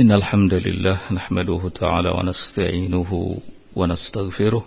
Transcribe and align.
إن 0.00 0.12
الحمد 0.12 0.54
لله 0.54 0.98
نحمده 1.12 1.68
تعالى 1.74 2.10
ونستعينه 2.10 3.36
ونستغفره 3.76 4.64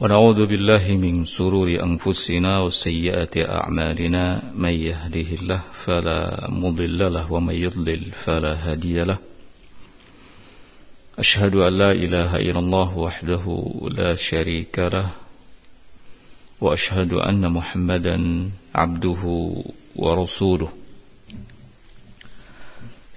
ونعوذ 0.00 0.46
بالله 0.46 0.96
من 0.96 1.24
سرور 1.24 1.68
أنفسنا 1.82 2.58
وسيئات 2.58 3.36
أعمالنا 3.38 4.42
من 4.54 4.68
يهده 4.68 5.28
الله 5.40 5.60
فلا 5.72 6.46
مضل 6.50 7.12
له 7.12 7.32
ومن 7.32 7.54
يضلل 7.54 8.02
فلا 8.12 8.54
هادي 8.54 9.04
له 9.04 9.18
أشهد 11.18 11.54
أن 11.56 11.72
لا 11.78 11.92
إله 11.92 12.36
إلا 12.36 12.58
الله 12.58 12.98
وحده 12.98 13.44
لا 13.90 14.14
شريك 14.14 14.78
له 14.78 15.08
وأشهد 16.60 17.12
أن 17.12 17.52
محمدا 17.52 18.16
عبده 18.74 19.52
ورسوله 19.96 20.72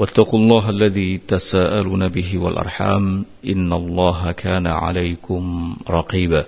واتقوا 0.00 0.38
الله 0.38 0.70
الذي 0.70 1.20
تساءلون 1.28 2.08
به 2.08 2.38
والأرحام 2.38 3.24
إن 3.46 3.72
الله 3.72 4.32
كان 4.32 4.66
عليكم 4.66 5.76
رقيبا. 5.90 6.44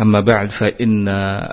أما 0.00 0.20
بعد 0.20 0.50
فإن 0.50 1.08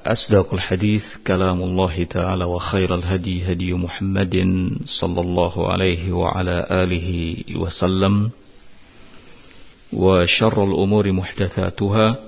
أصدق 0.06 0.54
الحديث 0.54 1.18
كلام 1.28 1.62
الله 1.62 2.04
تعالى 2.04 2.44
وخير 2.44 2.96
الهدي 2.96 3.52
هدي 3.52 3.74
محمد 3.74 4.70
صلى 4.86 5.22
الله 5.22 5.72
عليه 5.72 6.12
وعلى 6.12 6.68
آله 6.72 7.38
وسلم 7.56 8.30
وشر 9.94 10.64
الأمور 10.64 11.12
محدثاتها. 11.12 12.27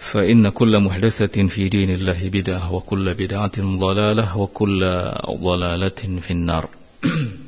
فإن 0.00 0.48
كل 0.48 0.80
محدثة 0.80 1.36
في 1.48 1.68
دين 1.68 1.90
الله 1.90 2.28
بدعة 2.28 2.72
وكل 2.72 3.14
بدعة 3.14 3.56
ضلالة 3.58 4.38
وكل 4.38 4.80
ضلالة 5.28 6.00
في 6.24 6.30
النار 6.30 6.64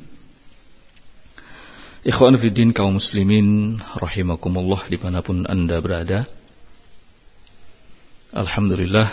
Ikhwan 2.03 2.35
Fiddin 2.35 2.75
kaum 2.75 2.99
muslimin 2.99 3.79
Rahimakumullah 3.95 4.91
dimanapun 4.91 5.47
anda 5.47 5.79
berada 5.79 6.27
Alhamdulillah 8.35 9.07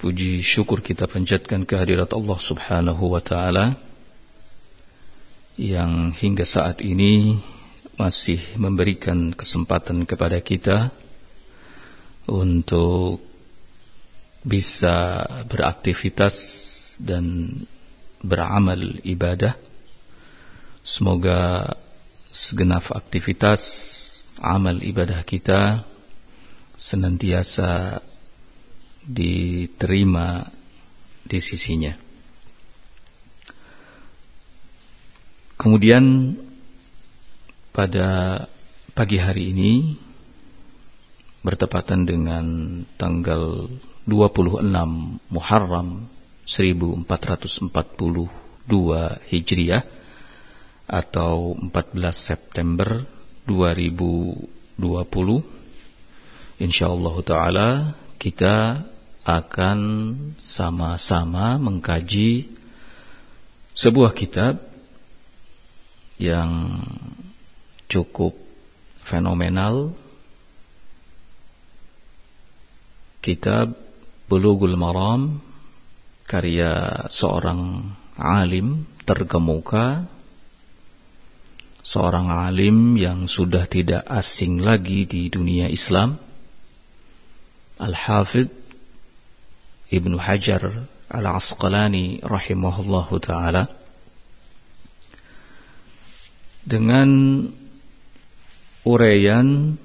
Puji 0.00 0.40
syukur 0.40 0.80
kita 0.80 1.04
panjatkan 1.04 1.68
kehadirat 1.68 2.16
Allah 2.16 2.38
subhanahu 2.40 3.12
wa 3.12 3.20
ta'ala 3.20 3.76
Yang 5.60 6.16
hingga 6.16 6.48
saat 6.48 6.80
ini 6.80 7.36
masih 7.97 8.41
memberikan 8.57 9.29
kesempatan 9.33 10.09
kepada 10.09 10.41
kita 10.41 10.89
untuk 12.25 13.21
bisa 14.43 15.23
beraktivitas 15.47 16.35
dan 16.99 17.49
beramal 18.23 18.79
ibadah. 19.03 19.55
Semoga 20.83 21.71
segenap 22.33 22.91
aktivitas 22.91 23.61
amal 24.43 24.83
ibadah 24.83 25.23
kita 25.23 25.85
senantiasa 26.75 28.01
diterima 29.03 30.43
di 31.23 31.39
sisinya. 31.39 31.95
Kemudian 35.55 36.35
pada 37.73 38.45
pagi 38.93 39.17
hari 39.17 39.49
ini 39.49 39.97
bertepatan 41.41 42.05
dengan 42.05 42.45
tanggal 43.01 43.65
26 44.05 44.61
Muharram 45.33 46.05
1442 46.45 47.01
Hijriah 49.33 49.83
atau 50.85 51.57
14 51.57 51.97
September 52.13 53.09
2020 53.49 54.77
insyaallah 56.61 57.15
taala 57.25 57.97
kita 58.21 58.85
akan 59.25 59.79
sama-sama 60.37 61.57
mengkaji 61.57 62.53
sebuah 63.73 64.13
kitab 64.13 64.61
yang 66.21 66.77
cukup 67.93 68.33
fenomenal. 69.05 69.93
Kitab 73.21 73.77
Bulughul 74.25 74.73
Maram 74.73 75.37
karya 76.25 77.05
seorang 77.13 77.93
alim 78.17 78.89
terkemuka 79.05 80.09
seorang 81.83 82.31
alim 82.31 82.97
yang 82.97 83.29
sudah 83.29 83.69
tidak 83.69 84.01
asing 84.09 84.63
lagi 84.63 85.05
di 85.05 85.27
dunia 85.27 85.69
Islam 85.69 86.17
Al-Hafidh 87.77 88.51
Ibnu 89.93 90.17
Hajar 90.17 90.89
Al-Asqalani 91.13 92.25
rahimahullahu 92.25 93.13
taala. 93.21 93.69
Dengan 96.63 97.09
uraian 98.83 99.79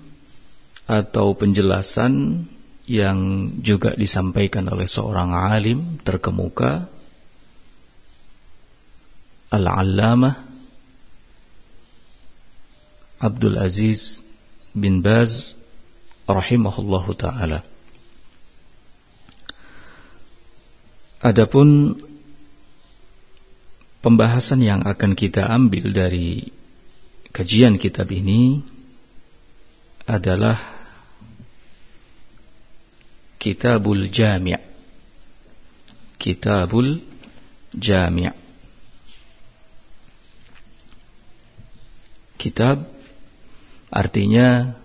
atau 0.88 1.36
penjelasan 1.36 2.44
yang 2.88 3.52
juga 3.60 3.92
disampaikan 3.92 4.64
oleh 4.72 4.88
seorang 4.88 5.36
alim 5.36 6.00
terkemuka 6.00 6.88
Al-Allamah 9.52 10.48
Abdul 13.18 13.58
Aziz 13.58 14.22
bin 14.72 15.02
Baz 15.02 15.58
rahimahullahu 16.28 17.12
taala. 17.18 17.66
Adapun 21.18 21.98
pembahasan 23.98 24.62
yang 24.62 24.86
akan 24.86 25.18
kita 25.18 25.50
ambil 25.50 25.90
dari 25.90 26.46
kajian 27.34 27.74
kitab 27.74 28.06
ini 28.14 28.62
adalah 30.08 30.56
Kitabul 33.38 34.08
Jami' 34.08 34.58
Kitabul 36.18 36.98
Jami' 37.76 38.32
Kitab 42.38 42.86
artinya 43.90 44.78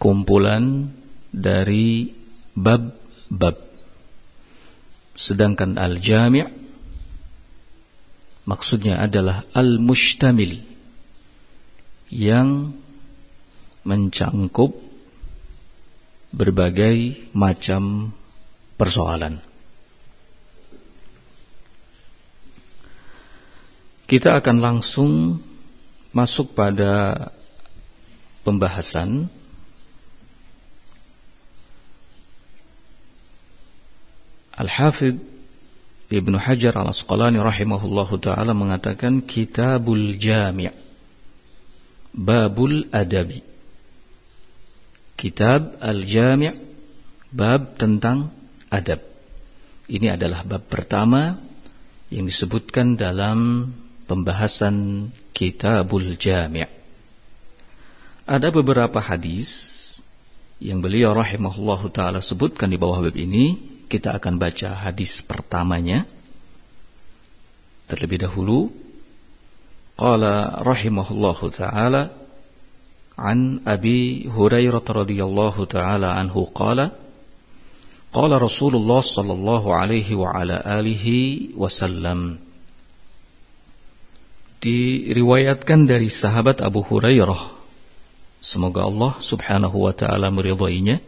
kumpulan 0.00 0.88
dari 1.28 2.08
bab-bab. 2.56 3.60
Sedangkan 5.12 5.76
al-jami' 5.76 6.48
maksudnya 8.48 9.04
adalah 9.04 9.44
al-mustamil 9.52 10.64
yang 12.08 12.72
mencangkup 13.88 14.76
berbagai 16.28 17.32
macam 17.32 18.12
persoalan. 18.76 19.40
Kita 24.08 24.40
akan 24.40 24.56
langsung 24.60 25.12
masuk 26.12 26.56
pada 26.56 27.28
pembahasan 28.44 29.28
Al-Hafidh 34.56 35.20
Ibnu 36.08 36.40
Hajar 36.40 36.72
Al-Asqalani 36.80 37.36
rahimahullahu 37.36 38.16
taala 38.16 38.56
mengatakan 38.56 39.20
Kitabul 39.28 40.16
Jami' 40.16 40.72
Babul 42.16 42.88
Adabi 42.88 43.47
Kitab 45.18 45.82
Al-Jami' 45.82 46.54
Bab 47.34 47.74
tentang 47.74 48.30
adab 48.70 49.02
Ini 49.90 50.14
adalah 50.14 50.46
bab 50.46 50.70
pertama 50.70 51.34
yang 52.08 52.24
disebutkan 52.30 52.94
dalam 52.94 53.68
pembahasan 54.08 55.08
Kitabul 55.34 56.16
Jami'. 56.16 56.70
Ada 58.28 58.48
beberapa 58.48 59.00
hadis 59.00 59.74
yang 60.58 60.80
beliau 60.80 61.12
rahimahullahu 61.14 61.92
taala 61.92 62.22
sebutkan 62.22 62.72
di 62.72 62.78
bawah 62.80 63.04
bab 63.04 63.16
ini. 63.16 63.76
Kita 63.88 64.16
akan 64.20 64.36
baca 64.36 64.86
hadis 64.88 65.24
pertamanya. 65.24 66.04
Terlebih 67.88 68.28
dahulu 68.28 68.68
qala 69.96 70.60
rahimahullahu 70.60 71.44
taala 71.52 72.27
an 73.18 73.66
Abi 73.66 74.30
Hurairah 74.30 74.86
radhiyallahu 74.86 75.66
taala 75.66 76.14
anhu 76.14 76.46
qala 76.54 76.94
Qala 78.08 78.40
Rasulullah 78.40 79.04
sallallahu 79.04 79.68
alaihi 79.68 80.16
wa 80.16 80.32
ala 80.32 80.62
alihi 80.64 81.52
wasallam 81.58 82.40
Diriwayatkan 84.58 85.86
dari 85.86 86.10
sahabat 86.10 86.66
Abu 86.66 86.82
Hurairah. 86.82 87.58
Semoga 88.42 88.90
Allah 88.90 89.12
subhanahu 89.22 89.86
wa 89.86 89.94
ta'ala 89.94 90.30
meridainya 90.34 90.98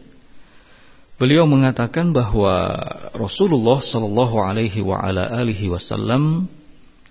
Beliau 1.21 1.45
mengatakan 1.45 2.17
bahwa 2.17 2.81
Rasulullah 3.13 3.77
sallallahu 3.77 4.41
alaihi 4.41 4.81
wa 4.81 5.05
ala 5.05 5.29
alihi 5.29 5.69
wasallam 5.69 6.49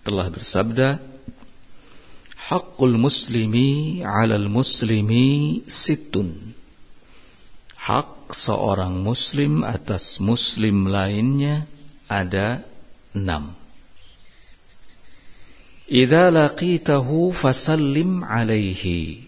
telah 0.02 0.26
bersabda 0.26 0.98
Haqqul 2.50 2.98
muslimi 2.98 4.02
'alal 4.02 4.50
muslimi 4.50 5.62
sittun 5.70 6.50
Hak 7.78 8.34
seorang 8.34 9.00
muslim 9.00 9.62
atas 9.62 10.18
muslim 10.18 10.90
lainnya 10.90 11.64
ada 12.10 12.62
enam. 13.16 13.56
Idza 15.90 16.30
laqitahu 16.30 17.34
fasallim 17.34 18.22
alaihi. 18.22 19.26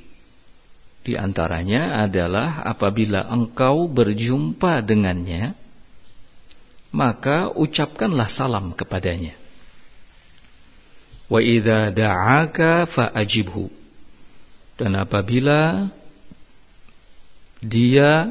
Di 1.03 1.19
antaranya 1.19 2.07
adalah 2.07 2.63
apabila 2.63 3.27
engkau 3.27 3.91
berjumpa 3.91 4.79
dengannya, 4.87 5.59
maka 6.95 7.51
ucapkanlah 7.51 8.31
salam 8.31 8.71
kepadanya. 8.79 9.42
Wa 11.33 11.41
idza 11.41 11.89
da'aka 11.89 12.85
fa'ajibhu. 12.85 13.73
Dan 14.77 15.01
apabila 15.01 15.89
dia 17.65 18.29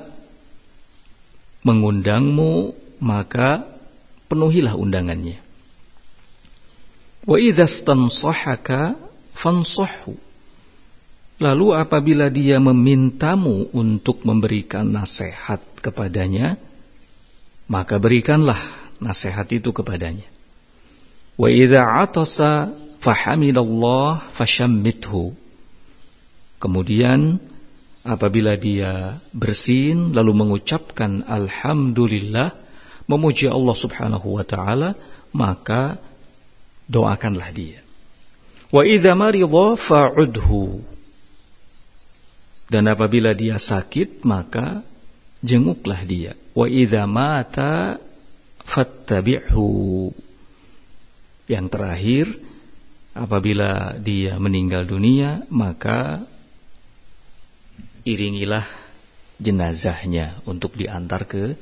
mengundangmu 1.65 2.77
maka 3.01 3.65
penuhilah 4.30 4.77
undangannya. 4.77 5.42
Wa 7.25 7.42
idza 7.42 7.65
stansahaka 7.65 8.94
fansahhu. 9.33 10.13
Lalu 11.42 11.68
apabila 11.74 12.30
dia 12.30 12.62
memintamu 12.62 13.74
untuk 13.74 14.21
memberikan 14.30 14.86
nasihat 14.86 15.57
kepadanya, 15.81 16.53
maka 17.65 17.98
berikanlah 17.98 18.62
nasihat 19.01 19.50
itu 19.50 19.74
kepadanya. 19.74 20.30
Wa 21.42 21.50
idza 21.50 21.81
atasa 22.06 22.69
fahamidallah 23.01 24.30
fashammithu. 24.31 25.33
Kemudian 26.62 27.42
apabila 28.06 28.53
dia 28.53 29.18
bersin 29.33 30.13
lalu 30.13 30.45
mengucapkan 30.45 31.25
alhamdulillah 31.25 32.53
memuji 33.09 33.50
Allah 33.50 33.75
Subhanahu 33.75 34.38
wa 34.38 34.45
taala 34.45 34.94
maka 35.33 35.98
doakanlah 36.86 37.50
dia. 37.50 37.81
Wa 38.69 38.86
idza 38.86 39.18
maridha 39.18 39.75
fa'udhu. 39.75 40.86
Dan 42.71 42.88
apabila 42.88 43.36
dia 43.36 43.59
sakit 43.59 44.24
maka 44.24 44.80
jenguklah 45.44 46.07
dia. 46.07 46.38
Wa 46.56 46.69
idza 46.71 47.03
mata 47.03 48.00
fattabi'hu. 48.63 49.68
Yang 51.51 51.65
terakhir 51.68 52.25
apabila 53.11 53.95
dia 53.99 54.39
meninggal 54.39 54.87
dunia 54.87 55.43
maka 55.51 56.23
iringilah 58.07 58.65
jenazahnya 59.41 60.37
untuk 60.45 60.77
diantar 60.77 61.25
ke 61.25 61.57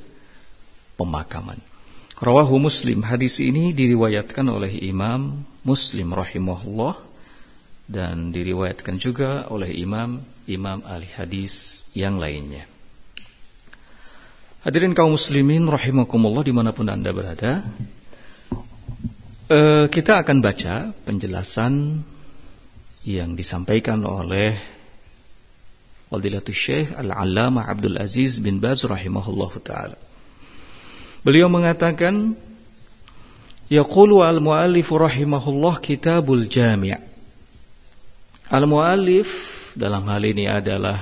pemakaman. 1.00 1.60
Rawahu 2.20 2.60
Muslim. 2.60 3.08
Hadis 3.08 3.40
ini 3.40 3.72
diriwayatkan 3.72 4.44
oleh 4.52 4.84
Imam 4.84 5.48
Muslim 5.64 6.12
rahimahullah 6.12 7.00
dan 7.90 8.30
diriwayatkan 8.30 9.02
juga 9.02 9.50
oleh 9.50 9.74
imam 9.74 10.22
imam 10.46 10.86
ahli 10.86 11.10
hadis 11.10 11.86
yang 11.98 12.22
lainnya. 12.22 12.70
Hadirin 14.62 14.94
kaum 14.94 15.18
muslimin 15.18 15.66
rahimakumullah 15.66 16.46
di 16.46 16.54
mana 16.54 16.70
pun 16.70 16.86
anda 16.92 17.10
berada, 17.10 17.66
uh, 19.50 19.86
kita 19.90 20.22
akan 20.22 20.38
baca 20.40 20.94
penjelasan 21.04 22.06
yang 23.04 23.34
disampaikan 23.34 24.06
oleh 24.06 24.56
Fadilatul 26.10 26.58
Syekh 26.58 26.94
Al-Allamah 26.98 27.70
Abdul 27.70 27.98
Aziz 28.02 28.42
bin 28.42 28.58
Baz 28.58 28.82
rahimahullah 28.82 29.54
taala. 29.62 29.98
Beliau 31.22 31.52
mengatakan 31.52 32.34
Yaqulu 33.70 34.26
al-muallif 34.26 34.90
rahimahullah 34.90 35.78
kitabul 35.78 36.50
jami' 36.50 36.98
Al-muallif 38.50 39.30
dalam 39.78 40.10
hal 40.10 40.26
ini 40.26 40.50
adalah 40.50 40.98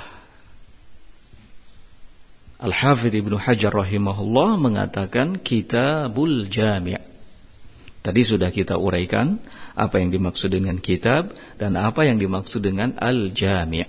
Al-Hafidh 2.60 3.24
Ibnu 3.24 3.40
Hajar 3.40 3.72
rahimahullah 3.72 4.60
mengatakan 4.60 5.40
kitabul 5.40 6.52
jami' 6.52 7.17
Tadi 8.08 8.24
sudah 8.24 8.56
kita 8.56 8.80
uraikan 8.80 9.36
apa 9.76 10.00
yang 10.00 10.16
dimaksud 10.16 10.56
dengan 10.56 10.80
kitab 10.80 11.36
dan 11.60 11.76
apa 11.76 12.08
yang 12.08 12.16
dimaksud 12.16 12.64
dengan 12.64 12.96
al-jami'. 12.96 13.84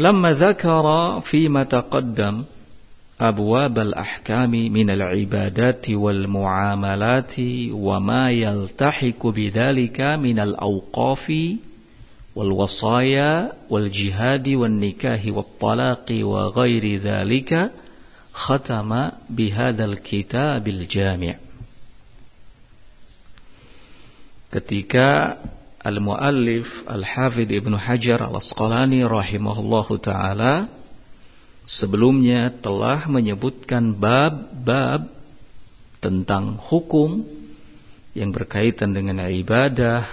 Lama 0.00 0.32
dzakara 0.32 1.20
fi 1.20 1.52
ma 1.52 1.68
taqaddam 1.68 2.48
abwab 3.20 3.84
al-ahkami 3.84 4.72
min 4.72 4.88
Al-ibadat 4.88 5.84
wal 5.92 6.24
Muamalat 6.24 7.36
wa 7.76 8.00
ma 8.00 8.32
yaltahiqu 8.32 9.28
bidzalika 9.28 10.16
min 10.16 10.40
Al-Awqaf 10.40 11.28
wal 12.32 12.52
wasaya 12.56 13.52
wal 13.68 13.92
Jihad 13.92 14.48
wan 14.56 14.80
nikahi 14.80 15.36
wat 15.36 15.52
talaqi 15.60 16.24
wa 16.24 16.48
ghairi 16.48 16.96
dzalika 16.96 17.83
khatama 18.34 19.22
bihadal 19.30 20.02
kitabil 20.02 20.90
jami' 20.90 21.38
ketika 24.50 25.38
al-muallif 25.78 26.82
al-hafidh 26.90 27.50
Ibnu 27.62 27.78
Hajar 27.78 28.26
al-Asqalani 28.26 29.06
rahimahullahu 29.06 30.02
taala 30.02 30.66
sebelumnya 31.62 32.50
telah 32.50 33.06
menyebutkan 33.06 33.94
bab-bab 33.94 35.08
tentang 36.02 36.58
hukum 36.58 37.24
yang 38.14 38.30
berkaitan 38.30 38.94
dengan 38.94 39.24
ibadah 39.26 40.06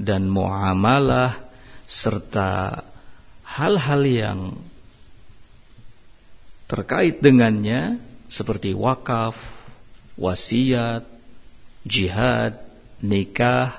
dan 0.00 0.30
muamalah 0.30 1.36
serta 1.84 2.80
hal-hal 3.44 4.02
yang 4.08 4.40
terkait 6.72 7.20
dengannya 7.20 8.00
seperti 8.32 8.72
wakaf, 8.72 9.36
wasiat, 10.16 11.04
jihad, 11.84 12.56
nikah, 13.04 13.76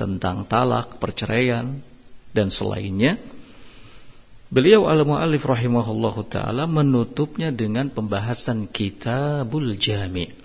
tentang 0.00 0.48
talak, 0.48 0.96
perceraian 0.96 1.84
dan 2.32 2.48
selainnya. 2.48 3.20
Beliau 4.48 4.88
al-muallif 4.88 5.44
rahimahullahu 5.44 6.24
taala 6.24 6.64
menutupnya 6.64 7.52
dengan 7.52 7.92
pembahasan 7.92 8.64
Kitabul 8.72 9.76
Jami'. 9.76 10.40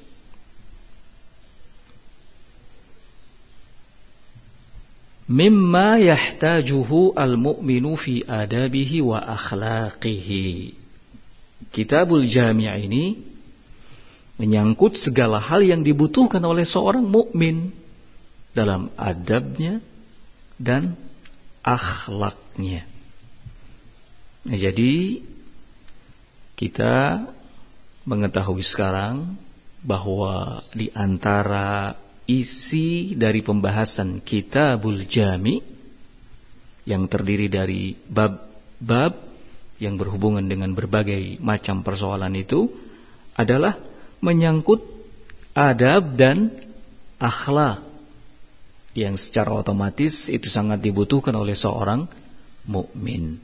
Mimma 5.25 6.03
yahtajuhu 6.03 7.17
al-mu'minu 7.17 7.97
fi 7.97 8.21
adabihi 8.21 9.01
wa 9.01 9.23
akhlaqihi. 9.25 10.84
Kitabul 11.75 12.23
Jami' 12.23 12.71
ini 12.87 13.19
menyangkut 14.39 14.95
segala 14.95 15.43
hal 15.43 15.59
yang 15.59 15.83
dibutuhkan 15.83 16.39
oleh 16.47 16.63
seorang 16.63 17.03
mukmin 17.03 17.75
dalam 18.55 18.87
adabnya 18.95 19.83
dan 20.55 20.95
akhlaknya. 21.59 22.87
Nah, 24.47 24.55
jadi 24.55 25.19
kita 26.55 27.27
mengetahui 28.07 28.63
sekarang 28.63 29.35
bahwa 29.83 30.63
di 30.71 30.87
antara 30.95 31.99
isi 32.23 33.19
dari 33.19 33.43
pembahasan 33.43 34.23
Kitabul 34.23 35.03
Jami 35.03 35.59
yang 36.87 37.09
terdiri 37.11 37.51
dari 37.51 37.91
bab-bab 37.91 39.24
yang 39.81 39.99
berhubungan 39.99 40.47
dengan 40.47 40.71
berbagai 40.71 41.39
macam 41.43 41.83
persoalan 41.83 42.31
itu 42.35 42.71
adalah 43.35 43.75
menyangkut 44.23 44.79
adab 45.55 46.15
dan 46.15 46.51
akhlak 47.19 47.83
yang 48.95 49.19
secara 49.19 49.51
otomatis 49.59 50.31
itu 50.31 50.47
sangat 50.47 50.79
dibutuhkan 50.79 51.35
oleh 51.35 51.51
seorang 51.51 52.07
mukmin. 52.71 53.35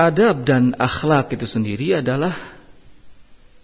Adab 0.00 0.48
dan 0.48 0.72
akhlak 0.80 1.36
itu 1.36 1.44
sendiri 1.44 2.00
adalah 2.00 2.32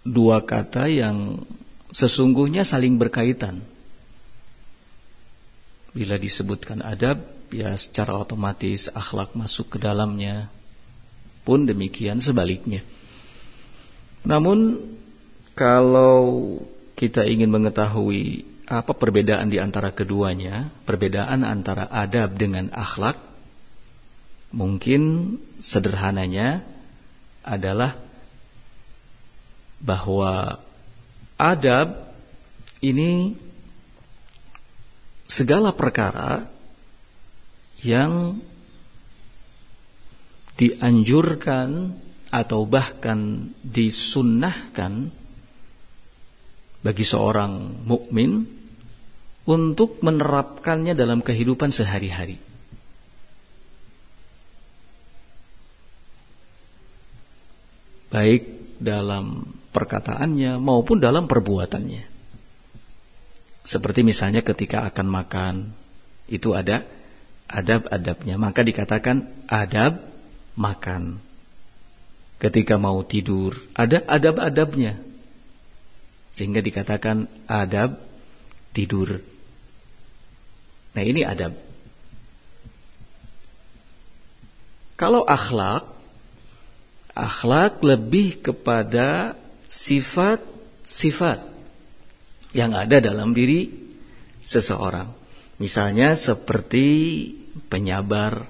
dua 0.05 0.45
kata 0.45 0.85
yang 0.85 1.41
sesungguhnya 1.89 2.61
saling 2.61 3.01
berkaitan. 3.01 3.65
Bila 5.97 6.21
disebutkan 6.21 6.85
adab, 6.85 7.36
ya 7.51 7.73
secara 7.79 8.17
otomatis 8.17 8.91
akhlak 8.91 9.33
masuk 9.33 9.75
ke 9.75 9.77
dalamnya. 9.79 10.51
Pun 11.47 11.63
demikian 11.63 12.19
sebaliknya. 12.19 12.83
Namun 14.27 14.83
kalau 15.55 16.59
kita 16.99 17.23
ingin 17.23 17.47
mengetahui 17.47 18.43
apa 18.67 18.91
perbedaan 18.91 19.47
di 19.47 19.63
antara 19.63 19.95
keduanya, 19.95 20.67
perbedaan 20.83 21.47
antara 21.47 21.87
adab 21.87 22.35
dengan 22.35 22.67
akhlak, 22.75 23.15
mungkin 24.51 25.35
sederhananya 25.63 26.67
adalah 27.47 27.95
bahwa 29.79 30.59
adab 31.39 32.11
ini 32.83 33.39
segala 35.29 35.71
perkara 35.71 36.56
yang 37.85 38.41
dianjurkan 40.57 41.93
atau 42.33 42.65
bahkan 42.65 43.51
disunnahkan 43.61 45.13
bagi 46.81 47.05
seorang 47.05 47.83
mukmin 47.85 48.43
untuk 49.47 50.03
menerapkannya 50.03 50.91
dalam 50.97 51.23
kehidupan 51.23 51.71
sehari-hari. 51.71 52.35
Baik 58.07 58.43
dalam 58.79 59.45
perkataannya 59.71 60.57
maupun 60.57 60.97
dalam 60.99 61.27
perbuatannya. 61.27 62.03
Seperti 63.67 63.99
misalnya 64.01 64.41
ketika 64.47 64.87
akan 64.87 65.07
makan, 65.11 65.55
itu 66.31 66.55
ada 66.55 66.87
adab-adabnya. 67.47 68.35
Maka 68.35 68.61
dikatakan 68.63 69.47
adab 69.47 70.03
makan. 70.59 71.23
Ketika 72.37 72.77
mau 72.77 73.01
tidur, 73.01 73.57
ada 73.73 74.03
adab-adabnya. 74.05 74.99
Sehingga 76.29 76.61
dikatakan 76.61 77.25
adab 77.49 77.97
tidur. 78.75 79.17
Nah 80.93 81.03
ini 81.03 81.25
adab. 81.25 81.57
Kalau 84.97 85.25
akhlak, 85.25 85.85
akhlak 87.13 87.81
lebih 87.85 88.41
kepada 88.41 89.37
sifat-sifat 89.69 91.41
yang 92.53 92.73
ada 92.73 92.97
dalam 92.97 93.33
diri 93.33 93.69
seseorang. 94.45 95.09
Misalnya 95.57 96.13
seperti 96.13 96.87
penyabar, 97.67 98.45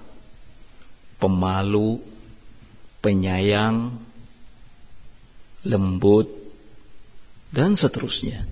pemalu, 1.17 2.03
penyayang, 2.99 3.95
lembut, 5.63 6.27
dan 7.51 7.79
seterusnya. 7.79 8.43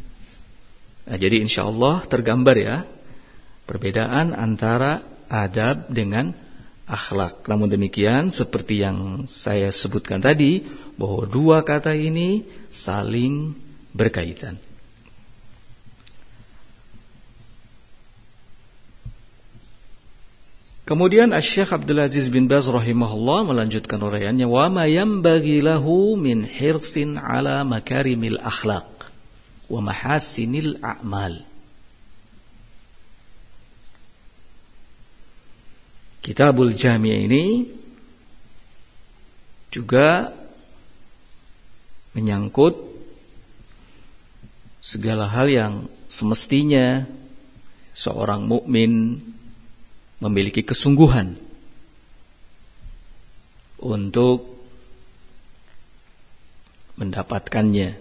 Nah, 1.06 1.18
jadi 1.20 1.44
insya 1.44 1.68
Allah 1.68 2.02
tergambar 2.08 2.56
ya 2.58 2.78
perbedaan 3.68 4.34
antara 4.34 5.04
adab 5.28 5.92
dengan 5.92 6.34
akhlak. 6.88 7.46
Namun 7.50 7.70
demikian 7.70 8.30
seperti 8.30 8.82
yang 8.82 9.30
saya 9.30 9.70
sebutkan 9.70 10.22
tadi 10.22 10.64
bahwa 10.96 11.28
dua 11.28 11.62
kata 11.62 11.94
ini 11.94 12.46
saling 12.72 13.54
berkaitan. 13.92 14.65
Kemudian 20.86 21.34
Syekh 21.42 21.74
Abdul 21.74 21.98
Aziz 21.98 22.30
bin 22.30 22.46
Baz 22.46 22.70
rahimahullah 22.70 23.50
melanjutkan 23.50 23.98
uraiannya 23.98 24.46
wa 24.46 24.70
ma 24.70 24.86
yanbaghi 24.86 25.58
lahu 25.58 26.14
min 26.14 26.46
hirsin 26.46 27.18
ala 27.18 27.66
makarimil 27.66 28.38
akhlaq 28.38 28.86
wa 29.66 29.82
mahasinil 29.82 30.78
a'mal. 30.86 31.42
Kitabul 36.22 36.78
Jami' 36.78 37.18
ini 37.26 37.46
juga 39.74 40.30
menyangkut 42.14 42.78
segala 44.86 45.26
hal 45.34 45.50
yang 45.50 45.74
semestinya 46.06 47.10
seorang 47.98 48.46
mukmin 48.46 49.18
memiliki 50.20 50.64
kesungguhan 50.64 51.36
untuk 53.82 54.56
mendapatkannya 56.96 58.00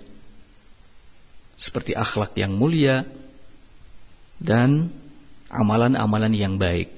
seperti 1.58 1.94
akhlak 1.94 2.34
yang 2.38 2.54
mulia 2.54 3.02
dan 4.38 4.90
amalan-amalan 5.50 6.34
yang 6.34 6.54
baik. 6.58 6.90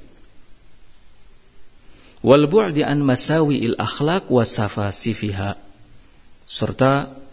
Wal 2.24 2.48
bu'di 2.48 2.82
an 2.82 3.04
masawi'il 3.04 3.76
akhlak 3.78 4.26
wa 4.32 4.42
safasifiha 4.42 5.54
serta 6.46 7.25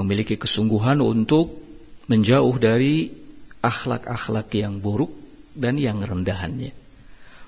memiliki 0.00 0.40
kesungguhan 0.40 1.04
untuk 1.04 1.60
menjauh 2.08 2.56
dari 2.56 3.12
akhlak-akhlak 3.60 4.48
yang 4.56 4.80
buruk 4.80 5.12
dan 5.52 5.76
yang 5.76 6.00
rendahannya. 6.00 6.72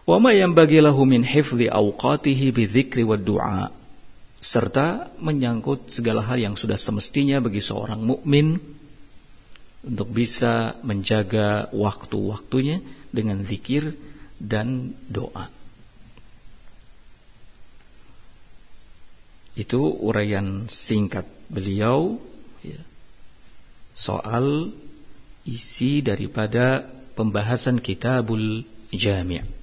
Wa 0.04 0.18
ma 0.21 0.35
yanbaghi 0.35 0.82
min 1.06 1.23
hifdhi 1.25 1.73
awqatihi 1.73 2.52
bidzikri 2.52 3.06
wad 3.06 3.25
du'a 3.25 3.71
serta 4.42 5.14
menyangkut 5.23 5.87
segala 5.87 6.26
hal 6.26 6.35
yang 6.42 6.54
sudah 6.59 6.75
semestinya 6.75 7.38
bagi 7.38 7.62
seorang 7.62 8.02
mukmin 8.02 8.59
untuk 9.87 10.09
bisa 10.11 10.78
menjaga 10.82 11.71
waktu-waktunya 11.71 12.82
dengan 13.14 13.47
zikir 13.47 13.94
dan 14.42 14.99
doa. 15.06 15.47
Itu 19.54 19.85
uraian 20.02 20.66
singkat 20.66 21.28
beliau 21.47 22.18
soal 23.92 24.72
isi 25.44 26.00
daripada 26.00 26.84
pembahasan 27.16 27.78
kitabul 27.78 28.64
jami' 28.92 29.62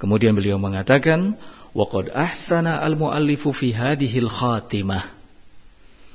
Kemudian 0.00 0.32
beliau 0.32 0.56
mengatakan, 0.56 1.36
"Waqad 1.76 2.08
ahsana 2.16 2.80
al-muallifu 2.80 3.52
fi 3.52 3.76
hadhil 3.76 4.32
khatimah." 4.32 5.04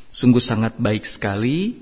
Sungguh 0.09 0.41
sangat 0.41 0.81
baik 0.81 1.05
sekali 1.05 1.77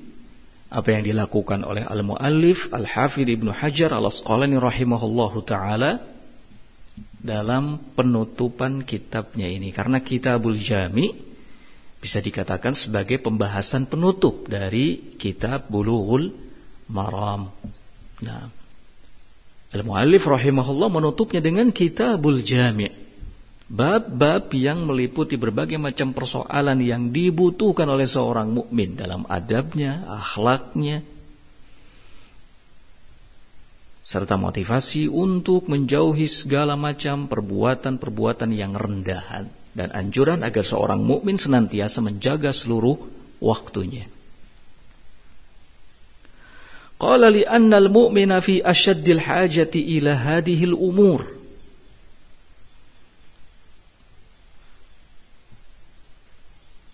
apa 0.67 0.89
yang 0.91 1.07
dilakukan 1.07 1.63
oleh 1.63 1.85
al-muallif 1.87 2.67
Al-Hafidh 2.75 3.29
Ibnu 3.29 3.55
Hajar 3.55 3.93
Al-Asqalani 3.93 4.57
rahimahullahu 4.59 5.45
taala 5.45 6.01
dalam 7.23 7.79
penutupan 7.93 8.83
kitabnya 8.83 9.47
ini 9.47 9.71
karena 9.71 10.03
Kitabul 10.03 10.59
Jami' 10.59 11.32
bisa 12.03 12.19
dikatakan 12.19 12.75
sebagai 12.75 13.15
pembahasan 13.23 13.87
penutup 13.87 14.51
dari 14.51 15.15
kitab 15.15 15.71
Bulughul 15.71 16.35
Maram. 16.91 17.47
Nah, 18.19 18.43
Al-Muallif 19.71 20.27
rahimahullah 20.27 20.91
menutupnya 20.91 21.39
dengan 21.39 21.71
Kitabul 21.71 22.43
Jami'. 22.43 22.91
Bab-bab 23.71 24.51
yang 24.51 24.83
meliputi 24.83 25.39
berbagai 25.39 25.79
macam 25.79 26.11
persoalan 26.11 26.83
yang 26.83 27.15
dibutuhkan 27.15 27.87
oleh 27.87 28.05
seorang 28.05 28.51
mukmin 28.51 28.99
dalam 28.99 29.23
adabnya, 29.31 30.03
akhlaknya, 30.03 31.01
serta 34.03 34.35
motivasi 34.35 35.07
untuk 35.07 35.71
menjauhi 35.71 36.27
segala 36.27 36.75
macam 36.75 37.31
perbuatan-perbuatan 37.31 38.51
yang 38.51 38.75
rendahan 38.75 39.62
dan 39.73 39.89
anjuran 39.89 40.45
agar 40.45 40.61
seorang 40.61 41.01
mukmin 41.01 41.37
senantiasa 41.37 41.99
menjaga 41.99 42.53
seluruh 42.53 42.97
waktunya. 43.41 44.05
Qala 47.01 47.27
li 47.33 47.43
anna 47.43 47.81
al-mu'mina 47.81 48.39
fi 48.39 48.61
ashaddil 48.63 49.19
hajati 49.19 49.99
ila 49.99 50.13
hadhihi 50.15 50.65
al-umur. 50.71 51.21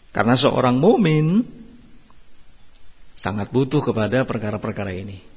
Karena 0.09 0.33
seorang 0.33 0.81
mukmin 0.81 1.45
sangat 3.13 3.53
butuh 3.53 3.83
kepada 3.83 4.25
perkara-perkara 4.25 4.91
ini 4.95 5.29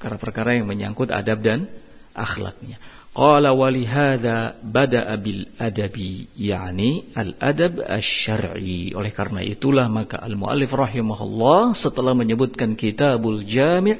perkara-perkara 0.00 0.56
yang 0.56 0.64
menyangkut 0.64 1.12
adab 1.12 1.44
dan 1.44 1.68
akhlaknya. 2.16 2.80
Qala 3.10 3.50
walihada 3.50 4.54
bada'a 4.62 5.18
bil 5.18 5.50
adabi 5.58 6.30
yakni 6.38 7.10
al 7.18 7.34
adab 7.42 7.82
asy-syar'i. 7.82 8.94
Oleh 8.94 9.10
karena 9.10 9.42
itulah 9.42 9.90
maka 9.90 10.22
al 10.22 10.38
muallif 10.38 10.70
rahimahullah 10.70 11.74
setelah 11.74 12.14
menyebutkan 12.14 12.78
kitabul 12.78 13.42
jami' 13.42 13.98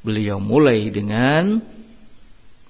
beliau 0.00 0.40
mulai 0.40 0.88
dengan 0.88 1.60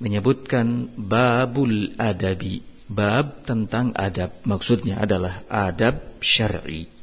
menyebutkan 0.02 0.90
babul 0.98 1.94
adabi, 1.94 2.66
bab 2.90 3.46
tentang 3.46 3.94
adab. 3.94 4.34
Maksudnya 4.42 4.98
adalah 4.98 5.46
adab 5.46 6.18
syar'i 6.18 6.95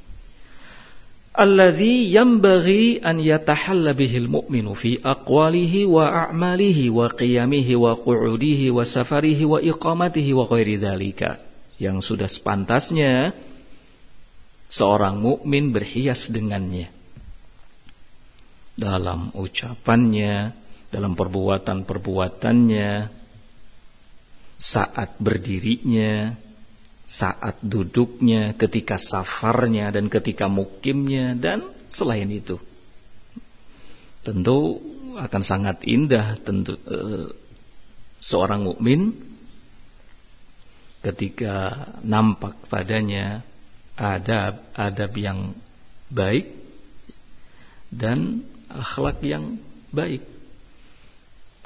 alladhi 1.34 2.14
yanbaghi 2.14 3.02
an 3.02 3.18
yatahalla 3.18 3.98
bihil 3.98 4.30
mu'minu 4.30 4.78
fi 4.78 5.02
aqwalihi 5.02 5.90
wa 5.90 6.30
a'malihi 6.30 6.94
wa 6.94 7.10
qiyamihi 7.10 7.74
wa 7.74 7.98
qu'udihi 7.98 8.70
wa 8.70 8.86
safarihi 8.86 9.44
wa 9.50 9.58
iqamatihi 9.58 10.32
wa 10.38 10.46
ghairi 10.46 10.78
dhalika. 10.78 11.42
Yang 11.82 12.14
sudah 12.14 12.30
sepantasnya 12.30 13.34
seorang 14.70 15.18
mukmin 15.18 15.74
berhias 15.74 16.30
dengannya. 16.30 16.94
Dalam 18.74 19.34
ucapannya 19.34 20.54
dalam 20.94 21.18
perbuatan-perbuatannya 21.18 22.92
saat 24.62 25.18
berdirinya 25.18 26.38
saat 27.04 27.60
duduknya, 27.60 28.56
ketika 28.56 28.98
safarnya 28.98 29.92
dan 29.92 30.08
ketika 30.08 30.48
mukimnya 30.48 31.36
dan 31.36 31.64
selain 31.92 32.32
itu. 32.32 32.58
Tentu 34.24 34.80
akan 35.14 35.44
sangat 35.44 35.84
indah 35.86 36.40
tentu 36.42 36.80
uh, 36.90 37.30
seorang 38.24 38.66
mukmin 38.66 39.14
ketika 41.04 41.86
nampak 42.02 42.56
padanya 42.72 43.44
adab-adab 44.00 45.12
yang 45.20 45.40
baik 46.08 46.50
dan 47.94 48.42
akhlak 48.72 49.22
yang 49.22 49.60
baik. 49.94 50.26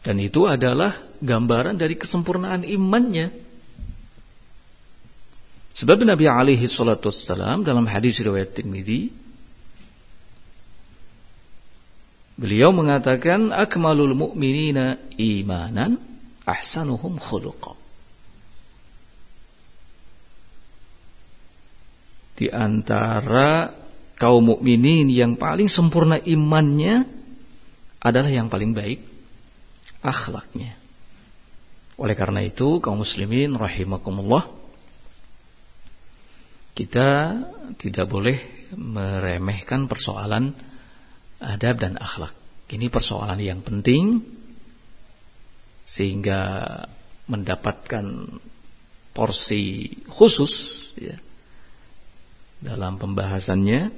Dan 0.03 0.24
itu 0.24 0.48
adalah 0.48 0.96
gambaran 1.20 1.75
dari 1.79 1.96
kesempurnaan 1.96 2.63
imannya. 2.63 3.47
Sebab 5.77 6.01
Nabi 6.01 6.25
alaihi 6.25 6.65
salatu 6.65 7.13
wassalam 7.13 7.62
dalam 7.62 7.86
hadis 7.86 8.17
riwayat 8.25 8.57
Tirmidzi 8.57 9.13
beliau 12.34 12.74
mengatakan 12.74 13.53
akmalul 13.53 14.17
mu'minina 14.17 14.98
imanan 15.22 16.01
ahsanuhum 16.50 17.22
khuluqa. 17.22 17.77
Di 22.42 22.50
antara 22.50 23.70
kaum 24.18 24.57
mukminin 24.57 25.13
yang 25.13 25.37
paling 25.37 25.70
sempurna 25.70 26.18
imannya 26.18 27.05
adalah 28.01 28.33
yang 28.33 28.50
paling 28.50 28.74
baik 28.74 29.05
akhlaknya. 30.01 30.74
Oleh 32.01 32.18
karena 32.18 32.42
itu 32.42 32.81
kaum 32.81 33.05
muslimin 33.05 33.53
rahimakumullah 33.53 34.56
kita 36.77 37.33
tidak 37.81 38.05
boleh 38.05 38.37
meremehkan 38.77 39.90
persoalan 39.90 40.53
adab 41.42 41.81
dan 41.81 41.98
akhlak. 41.98 42.37
Ini 42.70 42.94
persoalan 42.94 43.42
yang 43.42 43.66
penting 43.66 44.22
sehingga 45.81 46.68
mendapatkan 47.25 48.05
porsi 49.09 49.90
khusus 50.05 50.53
ya, 51.01 51.18
dalam 52.61 53.01
pembahasannya 53.01 53.90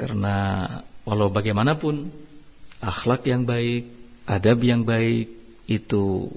karena 0.00 0.36
walau 1.04 1.28
bagaimanapun 1.28 2.08
akhlak 2.80 3.28
yang 3.28 3.44
baik, 3.44 3.84
adab 4.24 4.64
yang 4.64 4.88
baik 4.88 5.28
itu 5.68 6.32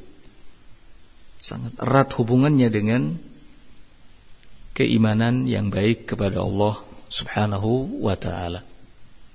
sangat 1.39 1.73
erat 1.79 2.11
hubungannya 2.19 2.67
dengan 2.67 3.15
keimanan 4.75 5.47
yang 5.47 5.71
baik 5.71 6.11
kepada 6.13 6.43
Allah 6.43 6.83
Subhanahu 7.09 8.03
wa 8.03 8.13
taala. 8.19 8.61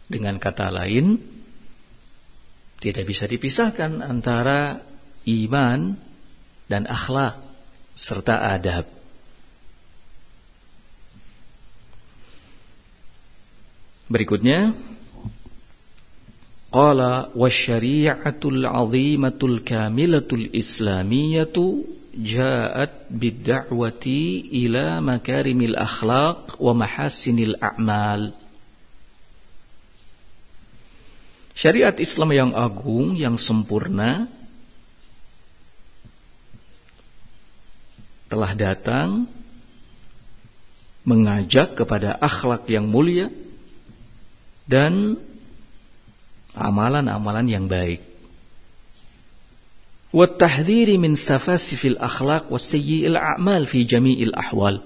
Dengan 0.05 0.37
kata 0.37 0.69
lain, 0.69 1.17
tidak 2.79 3.09
bisa 3.09 3.25
dipisahkan 3.25 4.05
antara 4.05 4.85
iman 5.25 5.97
dan 6.69 6.85
akhlak 6.85 7.41
serta 7.97 8.53
adab. 8.53 8.85
Berikutnya 14.05 14.77
Qala 16.75 17.31
wasyari'atul 17.31 18.67
'azimatul 18.67 19.63
kamilatul 19.63 20.51
islamiyatu 20.51 21.94
ja'at 22.15 23.11
bid-da'wati 23.11 24.55
ila 24.65 25.03
makarimil 25.03 25.75
akhlaq 25.75 26.57
wa 26.63 26.73
mahasinil 26.73 27.59
a'mal. 27.59 28.33
Syariat 31.55 31.95
Islam 31.99 32.31
yang 32.35 32.51
agung, 32.55 33.15
yang 33.15 33.39
sempurna 33.39 34.27
telah 38.27 38.53
datang 38.59 39.31
mengajak 41.07 41.79
kepada 41.79 42.19
akhlak 42.19 42.67
yang 42.67 42.89
mulia 42.91 43.31
dan 44.67 45.21
amalan-amalan 46.57 47.47
yang 47.47 47.67
baik. 47.69 48.14
والتحذير 50.14 50.98
من 50.98 51.14
سفاسف 51.14 51.86
الأخلاق 51.86 52.50
والسيء 52.50 53.14
الأعمال 53.14 53.70
في 53.70 53.86
جميع 53.86 54.18
الأحوال 54.34 54.82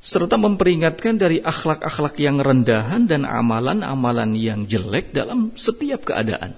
serta 0.00 0.40
memperingatkan 0.40 1.20
dari 1.20 1.44
akhlak-akhlak 1.44 2.16
yang 2.16 2.40
rendahan 2.40 3.04
dan 3.04 3.28
amalan-amalan 3.28 4.32
yang 4.32 4.64
jelek 4.64 5.12
dalam 5.12 5.52
setiap 5.60 6.08
keadaan. 6.08 6.56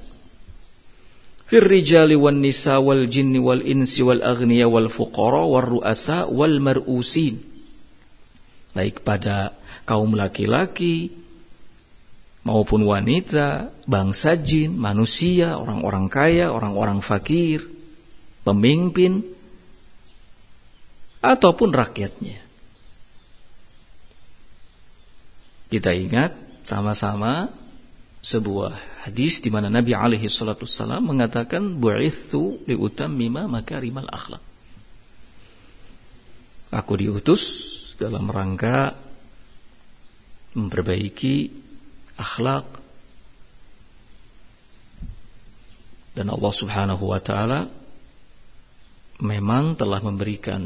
Fir 1.50 1.66
rijali 1.66 2.14
wan 2.14 2.38
nisa 2.38 2.78
wal 2.78 3.10
jinni 3.10 3.42
wal 3.42 3.60
insi 3.60 4.00
wal 4.06 4.22
aghniya 4.22 4.70
wal 4.70 4.86
fuqara 4.86 5.42
wal 5.42 5.66
ru'asa 5.74 6.30
wal 6.30 6.62
mar'usin. 6.62 7.42
Baik 8.72 9.02
pada 9.02 9.58
kaum 9.84 10.14
laki-laki, 10.14 11.10
maupun 12.47 12.87
wanita, 12.87 13.75
bangsa 13.83 14.39
jin, 14.39 14.79
manusia, 14.79 15.59
orang-orang 15.59 16.07
kaya, 16.07 16.47
orang-orang 16.47 17.03
fakir, 17.03 17.67
pemimpin, 18.47 19.27
ataupun 21.19 21.75
rakyatnya. 21.75 22.39
Kita 25.67 25.91
ingat 25.91 26.63
sama-sama 26.63 27.51
sebuah 28.23 29.03
hadis 29.03 29.43
di 29.43 29.51
mana 29.51 29.67
Nabi 29.67 29.91
alaihi 29.91 30.31
salatu 30.31 30.63
wasallam 30.63 31.11
mengatakan 31.11 31.75
bu'ithu 31.75 32.63
liutammima 32.63 33.51
makarimal 33.51 34.07
akhlak. 34.07 34.43
Aku 36.71 36.95
diutus 36.95 37.43
dalam 37.99 38.31
rangka 38.31 38.95
memperbaiki 40.55 41.66
akhlak 42.17 42.65
dan 46.17 46.33
Allah 46.33 46.53
Subhanahu 46.53 47.03
wa 47.13 47.21
taala 47.21 47.69
memang 49.21 49.77
telah 49.77 50.01
memberikan 50.01 50.65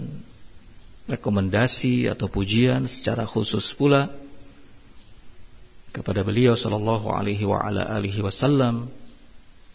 rekomendasi 1.11 2.07
atau 2.07 2.31
pujian 2.31 2.87
secara 2.87 3.27
khusus 3.27 3.75
pula 3.75 4.07
kepada 5.91 6.23
beliau 6.23 6.55
sallallahu 6.55 7.11
alaihi 7.11 7.43
wa 7.43 7.59
ala 7.67 7.83
alihi 7.91 8.23
wasallam 8.23 8.87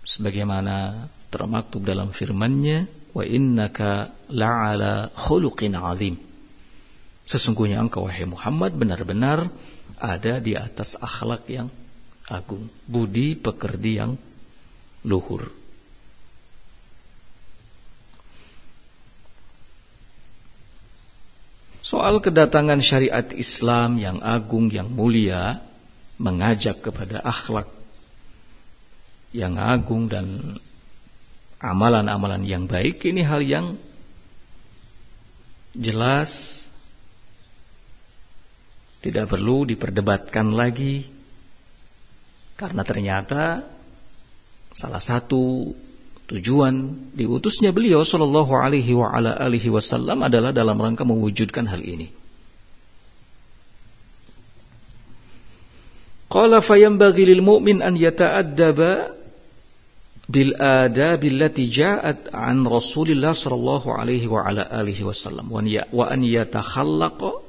sebagaimana 0.00 1.08
termaktub 1.28 1.84
dalam 1.84 2.08
firman-Nya 2.08 3.12
wa 3.12 3.24
innaka 3.24 4.16
la'ala 4.32 5.12
khuluqin 5.12 5.76
azim. 5.76 6.16
Sesungguhnya 7.26 7.82
engkau 7.82 8.08
wahai 8.08 8.24
Muhammad 8.24 8.72
benar-benar 8.78 9.50
ada 9.96 10.42
di 10.42 10.58
atas 10.58 10.98
akhlak 11.00 11.48
yang 11.48 11.68
agung 12.28 12.66
budi 12.84 13.38
pekerti 13.38 13.92
yang 13.96 14.18
luhur. 15.06 15.46
Soal 21.86 22.18
kedatangan 22.18 22.82
syariat 22.82 23.30
Islam 23.30 24.02
yang 24.02 24.18
agung, 24.18 24.74
yang 24.74 24.90
mulia, 24.90 25.62
mengajak 26.18 26.82
kepada 26.82 27.22
akhlak 27.22 27.70
yang 29.30 29.54
agung 29.54 30.10
dan 30.10 30.58
amalan-amalan 31.62 32.42
yang 32.42 32.66
baik, 32.66 33.06
ini 33.06 33.22
hal 33.22 33.38
yang 33.38 33.78
jelas 35.78 36.65
tidak 39.06 39.30
perlu 39.30 39.62
diperdebatkan 39.62 40.50
lagi 40.50 41.06
karena 42.58 42.82
ternyata 42.82 43.62
salah 44.74 44.98
satu 44.98 45.70
Tujuan 46.26 47.06
diutusnya 47.14 47.70
beliau 47.70 48.02
Shallallahu 48.02 48.50
Alaihi 48.58 48.98
wa 48.98 49.14
ala 49.14 49.38
alihi 49.38 49.70
Wasallam 49.70 50.26
adalah 50.26 50.50
dalam 50.50 50.74
rangka 50.74 51.06
mewujudkan 51.06 51.70
hal 51.70 51.78
ini. 51.86 52.10
Qala 56.26 56.58
fayanbaghi 56.58 57.30
lil 57.30 57.46
mu'min 57.46 57.78
an 57.78 57.94
yata'addaba 57.94 59.14
bil 60.26 60.58
adab 60.58 61.22
allati 61.22 61.70
ja'at 61.70 62.34
an 62.34 62.66
Rasulillah 62.66 63.30
sallallahu 63.30 63.94
alaihi 63.94 64.26
wa 64.26 64.42
ala 64.42 64.66
alihi 64.66 65.06
wasallam 65.06 65.54
wa 65.54 65.62
an 66.10 66.20
yatakhallaqa 66.26 67.45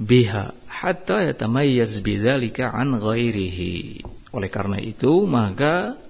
biha 0.00 0.56
hatta 0.66 1.28
yatamayyaz 1.28 2.00
bidzalika 2.00 2.72
an 2.72 2.96
ghairihi. 2.96 4.00
Oleh 4.32 4.48
karena 4.48 4.80
itu, 4.80 5.28
maka 5.28 6.00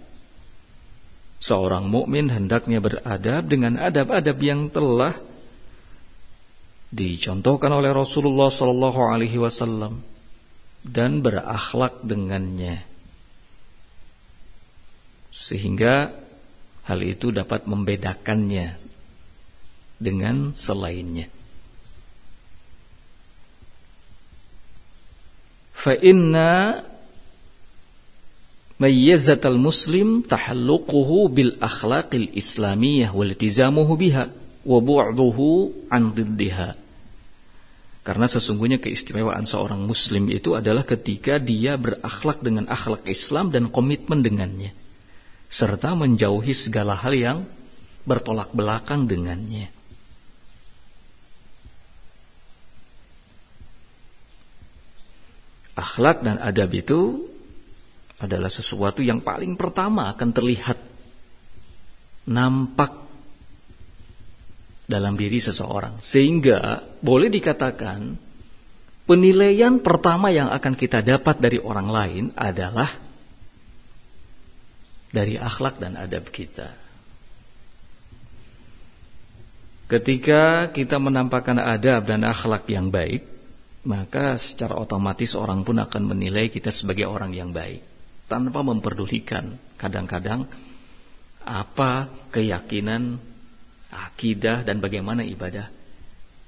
Seorang 1.41 1.89
mukmin 1.89 2.29
hendaknya 2.29 2.85
beradab 2.85 3.49
dengan 3.49 3.81
adab-adab 3.81 4.37
yang 4.45 4.69
telah 4.69 5.17
dicontohkan 6.93 7.73
oleh 7.73 7.97
Rasulullah 7.97 8.53
Sallallahu 8.53 9.01
Alaihi 9.01 9.41
Wasallam 9.41 10.05
dan 10.85 11.25
berakhlak 11.25 12.05
dengannya, 12.05 12.85
sehingga 15.33 16.13
hal 16.85 17.01
itu 17.01 17.33
dapat 17.33 17.65
membedakannya 17.65 18.77
dengan 19.97 20.53
selainnya. 20.53 21.40
Fa 25.81 25.97
inna 25.97 26.85
mayyazatal 28.77 29.57
muslim 29.57 30.21
tahalluquhu 30.29 31.33
bil 31.33 31.57
akhlaqil 31.57 32.37
islamiyah 32.37 33.17
wal 33.17 33.33
iltizamuhu 33.33 33.97
biha 33.97 34.29
wa 34.61 34.79
bu'duhu 34.85 35.89
an 35.89 36.13
diddiha 36.13 36.77
karena 38.01 38.27
sesungguhnya 38.29 38.81
keistimewaan 38.81 39.45
seorang 39.49 39.85
muslim 39.85 40.29
itu 40.33 40.57
adalah 40.57 40.85
ketika 40.85 41.41
dia 41.41 41.77
berakhlak 41.77 42.41
dengan 42.45 42.69
akhlak 42.69 43.05
Islam 43.09 43.49
dan 43.53 43.69
komitmen 43.69 44.25
dengannya 44.25 44.73
serta 45.51 45.99
menjauhi 45.99 46.55
segala 46.55 46.95
hal 46.97 47.13
yang 47.13 47.39
bertolak 48.07 48.55
belakang 48.55 49.11
dengannya. 49.11 49.80
Akhlak 55.81 56.21
dan 56.21 56.37
adab 56.37 56.77
itu 56.77 57.25
adalah 58.21 58.53
sesuatu 58.53 59.01
yang 59.01 59.25
paling 59.25 59.57
pertama 59.57 60.13
akan 60.13 60.29
terlihat 60.29 60.77
nampak 62.29 62.93
dalam 64.85 65.17
diri 65.17 65.41
seseorang. 65.41 65.97
Sehingga 66.05 66.85
boleh 67.01 67.33
dikatakan 67.33 68.13
penilaian 69.09 69.81
pertama 69.81 70.29
yang 70.29 70.53
akan 70.53 70.77
kita 70.77 71.01
dapat 71.01 71.41
dari 71.41 71.57
orang 71.57 71.89
lain 71.89 72.25
adalah 72.37 72.93
dari 75.11 75.41
akhlak 75.41 75.81
dan 75.81 75.97
adab 75.97 76.29
kita. 76.29 76.77
Ketika 79.91 80.71
kita 80.71 81.03
menampakkan 81.03 81.59
adab 81.59 82.07
dan 82.07 82.23
akhlak 82.23 82.71
yang 82.71 82.95
baik, 82.95 83.27
maka 83.81 84.37
secara 84.37 84.77
otomatis 84.77 85.33
orang 85.33 85.65
pun 85.65 85.81
akan 85.81 86.13
menilai 86.13 86.53
kita 86.53 86.69
sebagai 86.69 87.09
orang 87.09 87.33
yang 87.33 87.49
baik 87.55 87.81
tanpa 88.29 88.61
memperdulikan 88.61 89.57
kadang-kadang 89.81 90.45
apa 91.41 92.13
keyakinan, 92.29 93.17
akidah 93.89 94.63
dan 94.63 94.85
bagaimana 94.85 95.25
ibadah 95.25 95.73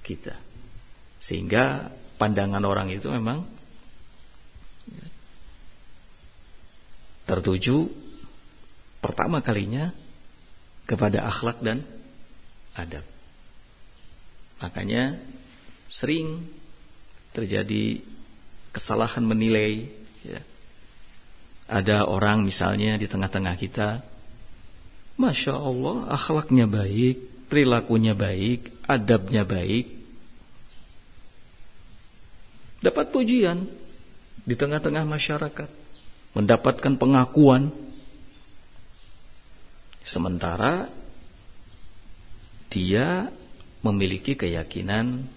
kita. 0.05 0.37
Sehingga 1.19 1.89
pandangan 2.21 2.63
orang 2.63 2.93
itu 2.93 3.09
memang 3.09 3.43
tertuju 7.25 7.89
pertama 9.01 9.41
kalinya 9.41 9.89
kepada 10.85 11.25
akhlak 11.25 11.65
dan 11.65 11.81
adab. 12.77 13.07
Makanya 14.61 15.19
sering 15.89 16.47
terjadi 17.33 18.05
kesalahan 18.73 19.25
menilai 19.25 19.89
ya, 20.25 20.41
ada 21.69 22.05
orang 22.05 22.45
misalnya 22.45 23.01
di 23.01 23.09
tengah-tengah 23.09 23.57
kita, 23.57 24.05
masya 25.17 25.57
Allah, 25.57 26.13
akhlaknya 26.13 26.69
baik, 26.69 27.49
perilakunya 27.49 28.13
baik, 28.13 28.73
adabnya 28.85 29.45
baik, 29.49 29.89
dapat 32.85 33.09
pujian 33.09 33.65
di 34.43 34.55
tengah-tengah 34.59 35.07
masyarakat, 35.07 35.71
mendapatkan 36.35 36.95
pengakuan. 36.99 37.71
Sementara 40.03 40.91
dia 42.67 43.31
memiliki 43.87 44.35
keyakinan 44.35 45.31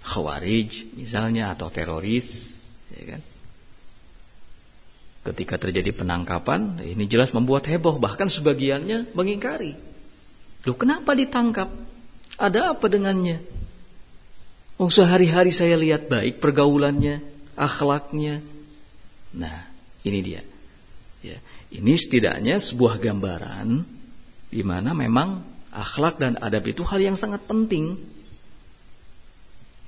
khawarij 0.00 0.96
misalnya 0.96 1.52
atau 1.52 1.68
teroris, 1.68 2.60
ya 2.92 3.16
kan? 3.16 3.22
Ketika 5.20 5.60
terjadi 5.60 5.92
penangkapan, 5.92 6.80
ini 6.80 7.04
jelas 7.04 7.36
membuat 7.36 7.68
heboh, 7.68 8.00
bahkan 8.00 8.24
sebagiannya 8.24 9.12
mengingkari. 9.12 9.76
Loh, 10.64 10.76
kenapa 10.76 11.12
ditangkap? 11.12 11.68
Ada 12.40 12.72
apa 12.72 12.86
dengannya? 12.88 13.44
Oh, 14.80 14.88
sehari-hari 14.88 15.52
saya 15.52 15.76
lihat 15.76 16.08
baik 16.08 16.40
pergaulannya, 16.40 17.20
akhlaknya. 17.52 18.40
Nah, 19.36 19.68
ini 20.08 20.20
dia. 20.24 20.40
Ya, 21.20 21.36
ini 21.68 21.92
setidaknya 22.00 22.56
sebuah 22.56 22.96
gambaran 22.96 23.84
di 24.48 24.62
mana 24.64 24.96
memang 24.96 25.44
akhlak 25.68 26.16
dan 26.16 26.40
adab 26.40 26.64
itu 26.64 26.80
hal 26.88 26.96
yang 26.96 27.20
sangat 27.20 27.44
penting. 27.44 28.00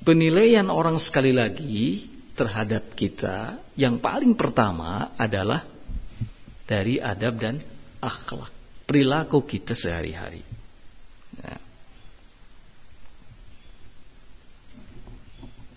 Penilaian 0.03 0.67
orang 0.67 0.99
sekali 0.99 1.31
lagi 1.31 2.11
terhadap 2.35 2.99
kita 2.99 3.62
yang 3.79 4.03
paling 4.03 4.35
pertama 4.35 5.15
adalah 5.15 5.62
dari 6.67 6.99
adab 6.99 7.38
dan 7.38 7.62
akhlak 8.03 8.51
perilaku 8.87 9.47
kita 9.47 9.73
sehari-hari. 9.73 10.43
Ya. 11.38 11.57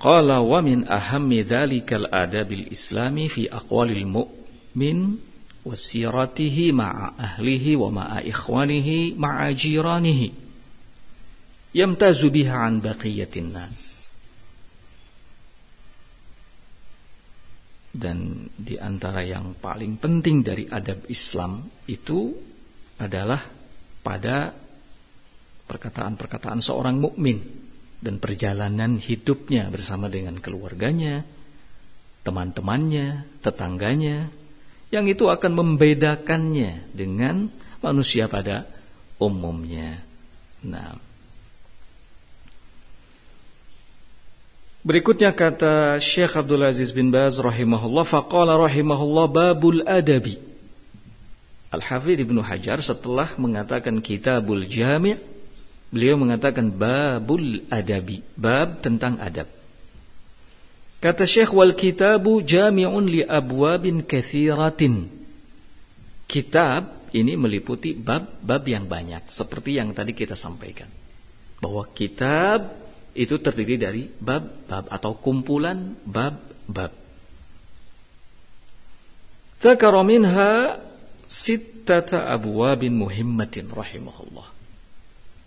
Qala 0.01 0.43
wa 0.43 0.59
min 0.59 0.83
ahammi 0.89 1.45
dhalikal 1.47 2.11
adabil 2.11 2.67
islami 2.73 3.31
fi 3.31 3.47
aqwalil 3.47 4.03
mu'min 4.03 5.21
wa 5.65 5.73
siratihi 5.73 6.75
ma'a 6.75 7.15
ahlihi 7.15 7.79
wa 7.79 7.89
ma'a 7.89 8.19
ikhwanihi 8.21 9.17
ma'a 9.17 9.49
jiranihi 9.55 10.29
yamtazu 11.73 12.29
biha 12.29 12.67
an 12.67 12.83
baqiyatin 12.83 13.49
nas. 13.49 14.04
Dan 17.95 18.51
di 18.51 18.75
antara 18.75 19.23
yang 19.23 19.55
paling 19.55 19.95
penting 19.95 20.43
dari 20.43 20.67
adab 20.67 21.07
Islam 21.07 21.63
itu 21.87 22.35
adalah 22.99 23.39
pada 24.03 24.51
perkataan-perkataan 25.65 26.59
seorang 26.59 26.99
mukmin 26.99 27.39
dan 28.03 28.19
perjalanan 28.19 28.99
hidupnya 28.99 29.71
bersama 29.71 30.11
dengan 30.11 30.37
keluarganya, 30.43 31.23
teman-temannya, 32.21 33.39
tetangganya, 33.39 34.27
yang 34.91 35.07
itu 35.07 35.31
akan 35.31 35.51
membedakannya 35.55 36.91
dengan 36.93 37.49
manusia 37.79 38.27
pada 38.27 38.67
umumnya. 39.17 40.03
Nah, 40.67 40.99
Berikutnya 44.85 45.33
kata 45.33 45.97
Syekh 45.97 46.37
Abdul 46.37 46.61
Aziz 46.61 46.93
bin 46.93 47.09
Baz 47.09 47.41
rahimahullah 47.41 48.05
faqala 48.05 48.53
rahimahullah 48.53 49.25
babul 49.25 49.81
adabi. 49.81 50.37
Al-Hafidh 51.73 52.21
Ibnu 52.21 52.45
Hajar 52.45 52.77
setelah 52.85 53.33
mengatakan 53.41 53.97
kitabul 53.97 54.61
jami' 54.69 55.17
beliau 55.89 56.21
mengatakan 56.21 56.69
babul 56.69 57.65
adabi, 57.73 58.21
bab 58.37 58.85
tentang 58.85 59.17
adab. 59.17 59.49
Kata 61.01 61.25
Syekh 61.25 61.57
wal 61.57 61.73
kitabu 61.73 62.45
jami'un 62.45 63.09
li 63.09 63.25
abwabin 63.25 64.05
kathiratin. 64.05 65.09
Kitab 66.29 67.09
ini 67.09 67.33
meliputi 67.33 67.97
bab-bab 67.97 68.61
yang 68.69 68.85
banyak 68.85 69.33
seperti 69.33 69.81
yang 69.81 69.97
tadi 69.97 70.13
kita 70.13 70.37
sampaikan. 70.37 70.93
Bahwa 71.57 71.89
kitab 71.89 72.84
itu 73.15 73.39
terdiri 73.39 73.79
dari 73.79 74.03
bab-bab 74.19 74.91
atau 74.91 75.15
kumpulan 75.15 75.95
bab-bab. 76.03 76.91
Dzakara 79.63 80.03
minha 80.03 80.75
sittata 81.25 82.27
abwabin 82.27 82.91
muhimmatin 82.91 83.71
rahimahullah. 83.71 84.51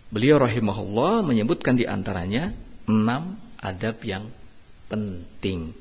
Beliau 0.08 0.40
rahimahullah 0.40 1.20
menyebutkan 1.20 1.76
di 1.76 1.84
antaranya 1.84 2.56
enam 2.88 3.36
adab 3.60 4.00
yang 4.00 4.32
penting. 4.88 5.76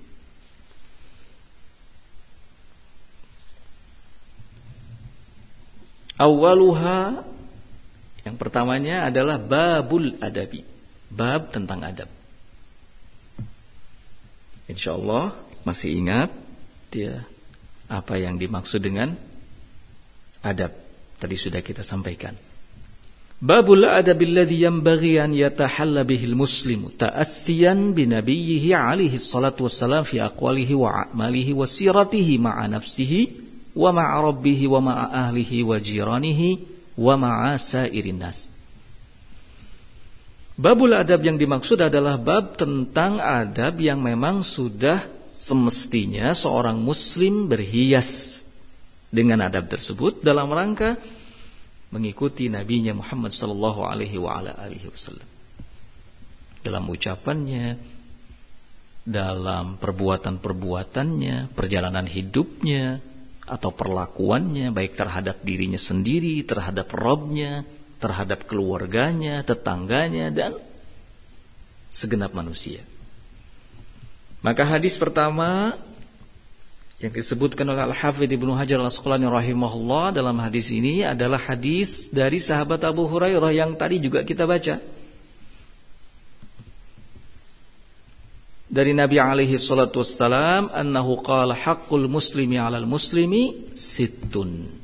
Awaluha 6.20 7.24
yang 8.28 8.36
pertamanya 8.36 9.08
adalah 9.08 9.40
babul 9.40 10.20
adabi 10.20 10.77
bab 11.12 11.54
tentang 11.54 11.84
adab. 11.84 12.10
Insya 14.68 15.00
Allah 15.00 15.32
masih 15.64 15.96
ingat 15.96 16.30
dia 16.92 17.24
apa 17.88 18.20
yang 18.20 18.36
dimaksud 18.36 18.84
dengan 18.84 19.16
adab. 20.44 20.76
Tadi 21.18 21.36
sudah 21.40 21.64
kita 21.64 21.82
sampaikan. 21.82 22.36
Babul 23.38 23.86
adab 23.86 24.18
alladhi 24.18 24.66
yanbaghi 24.66 25.22
an 25.22 25.30
yatahalla 25.30 26.02
bihi 26.02 26.26
al-muslim 26.26 26.90
ta'assiyan 26.90 27.94
bi 27.94 28.10
nabiyhi 28.10 28.74
alaihi 28.74 29.22
salatu 29.22 29.70
wassalam 29.70 30.02
fi 30.10 30.18
aqwalihi 30.18 30.74
wa 30.74 31.06
a'malihi 31.06 31.54
wa 31.54 31.70
siratihi 31.70 32.42
ma'a 32.42 32.66
nafsihi 32.66 33.22
wa 33.78 33.94
ma'a 33.94 34.26
rabbihi 34.26 34.66
wa 34.66 34.82
ma'a 34.82 35.06
ahlihi 35.30 35.62
wa 35.62 35.78
jiranihi 35.78 36.50
wa 36.98 37.14
ma'a 37.14 37.62
sairin 37.62 38.18
nas. 38.18 38.50
Babul 40.58 40.98
adab 40.98 41.22
yang 41.22 41.38
dimaksud 41.38 41.78
adalah 41.86 42.18
bab 42.18 42.58
tentang 42.58 43.22
adab 43.22 43.78
yang 43.78 44.02
memang 44.02 44.42
sudah 44.42 45.06
semestinya 45.38 46.34
seorang 46.34 46.82
muslim 46.82 47.46
berhias 47.46 48.42
dengan 49.14 49.46
adab 49.46 49.70
tersebut 49.70 50.26
dalam 50.26 50.50
rangka 50.50 50.98
mengikuti 51.94 52.50
nabinya 52.50 52.98
Muhammad 52.98 53.38
sallallahu 53.38 53.86
alaihi 53.86 54.18
wa 54.18 54.42
ala 54.42 54.58
alihi 54.58 54.90
wasallam. 54.90 55.30
Dalam 56.66 56.90
ucapannya, 56.90 57.78
dalam 59.06 59.78
perbuatan-perbuatannya, 59.78 61.54
perjalanan 61.54 62.10
hidupnya 62.10 62.98
atau 63.46 63.72
perlakuannya 63.72 64.74
baik 64.74 64.98
terhadap 64.98 65.46
dirinya 65.46 65.78
sendiri, 65.80 66.42
terhadap 66.44 66.92
Robnya, 66.92 67.64
terhadap 67.98 68.46
keluarganya, 68.46 69.42
tetangganya 69.42 70.30
dan 70.30 70.52
segenap 71.90 72.34
manusia. 72.34 72.86
Maka 74.46 74.64
hadis 74.64 74.96
pertama 74.96 75.74
yang 76.98 77.14
disebutkan 77.14 77.66
oleh 77.70 77.94
Al-Hafidh 77.94 78.38
Ibnu 78.38 78.58
Hajar 78.58 78.82
Al-Asqalani 78.82 79.30
rahimahullah 79.30 80.18
dalam 80.18 80.38
hadis 80.42 80.74
ini 80.74 81.06
adalah 81.06 81.38
hadis 81.38 82.10
dari 82.10 82.42
sahabat 82.42 82.82
Abu 82.86 83.06
Hurairah 83.06 83.54
yang 83.54 83.78
tadi 83.78 84.02
juga 84.02 84.26
kita 84.26 84.50
baca. 84.50 84.82
Dari 88.68 88.92
Nabi 88.92 89.18
alaihi 89.18 89.56
salatu 89.56 90.04
wassalam 90.04 90.68
annahu 90.74 91.24
qala 91.24 91.56
haqqul 91.56 92.06
muslimi 92.12 92.60
'alal 92.60 92.86
muslimi 92.86 93.74
sittun. 93.74 94.77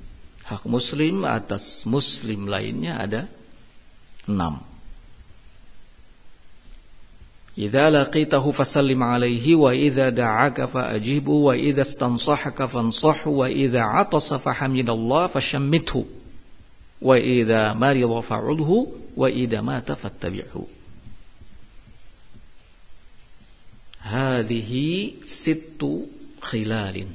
Hak 0.44 0.68
muslim 0.68 1.24
atas 1.24 1.88
muslim 1.88 2.52
lainnya 2.52 3.00
ada 3.00 3.22
enam. 4.28 4.60
Idza 7.54 7.86
laqitahu 7.94 8.50
fasallim 8.50 8.98
alaihi 9.06 9.54
wa 9.54 9.70
idza 9.78 10.10
da'aka 10.10 10.66
fa'ajibhu 10.66 11.48
wa 11.48 11.54
idza 11.54 11.86
istansahaka 11.86 12.66
fansahhu 12.66 13.46
wa 13.46 13.48
idza 13.48 13.86
'atasa 13.86 14.42
fahamidallah 14.42 15.30
fashammithu 15.30 16.02
wa 16.98 17.14
idza 17.14 17.78
marida 17.78 18.20
fa'udhu 18.26 18.78
wa 19.14 19.28
idza 19.30 19.62
mata 19.62 19.94
fattabi'hu. 19.94 20.66
Hadhihi 24.02 25.22
sittu 25.22 26.10
khilalin. 26.42 27.08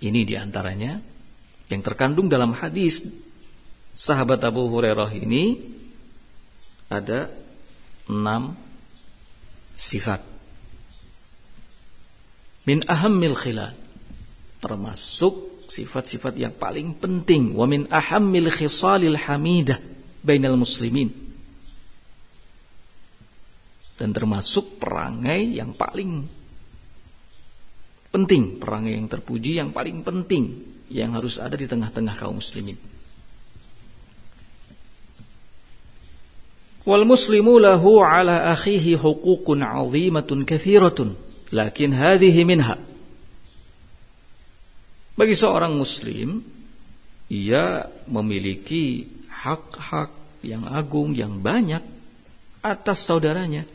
Ini 0.00 0.20
di 0.24 0.34
antaranya 0.40 1.15
yang 1.66 1.82
terkandung 1.82 2.30
dalam 2.30 2.54
hadis 2.54 3.02
sahabat 3.96 4.38
Abu 4.46 4.70
Hurairah 4.70 5.10
ini 5.16 5.58
ada 6.86 7.32
enam 8.06 8.54
sifat. 9.74 10.22
Min 12.66 12.82
ahammil 12.86 13.34
khilal 13.34 13.74
termasuk 14.62 15.66
sifat-sifat 15.66 16.34
yang 16.38 16.54
paling 16.54 16.94
penting. 16.98 17.54
Wa 17.54 17.66
min 17.66 17.90
ahammil 17.90 18.50
khisalil 18.50 19.18
hamidah 19.18 19.78
bainal 20.22 20.58
muslimin 20.58 21.26
dan 23.96 24.12
termasuk 24.12 24.76
perangai 24.76 25.56
yang 25.56 25.72
paling 25.72 26.28
penting 28.12 28.60
perangai 28.60 28.96
yang 28.96 29.08
terpuji 29.08 29.56
yang 29.56 29.72
paling 29.72 30.04
penting 30.04 30.75
yang 30.92 31.18
harus 31.18 31.42
ada 31.42 31.58
di 31.58 31.66
tengah-tengah 31.66 32.14
kaum 32.14 32.38
muslimin. 32.38 32.78
Wal 36.86 37.02
muslimu 37.02 37.58
lahu 37.58 37.98
ala 37.98 38.54
akhihi 38.54 38.94
huququn 38.94 39.58
'azimatun 39.66 40.46
katsiratun, 40.46 41.18
lakin 41.50 41.90
hadhihi 41.90 42.46
minha. 42.46 42.78
Bagi 45.18 45.34
seorang 45.34 45.74
muslim, 45.74 46.46
ia 47.26 47.90
memiliki 48.06 49.02
hak-hak 49.26 50.14
yang 50.46 50.62
agung 50.70 51.10
yang 51.10 51.42
banyak 51.42 51.82
atas 52.62 53.02
saudaranya. 53.02 53.66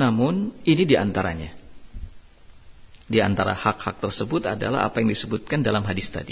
Namun 0.00 0.56
ini 0.64 0.88
di 0.88 0.96
antaranya. 0.96 1.59
Di 3.10 3.18
antara 3.18 3.58
hak-hak 3.58 3.98
tersebut 3.98 4.46
adalah 4.46 4.86
apa 4.86 5.02
yang 5.02 5.10
disebutkan 5.10 5.66
dalam 5.66 5.82
hadis 5.82 6.14
tadi. 6.14 6.30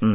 6. 0.00 0.08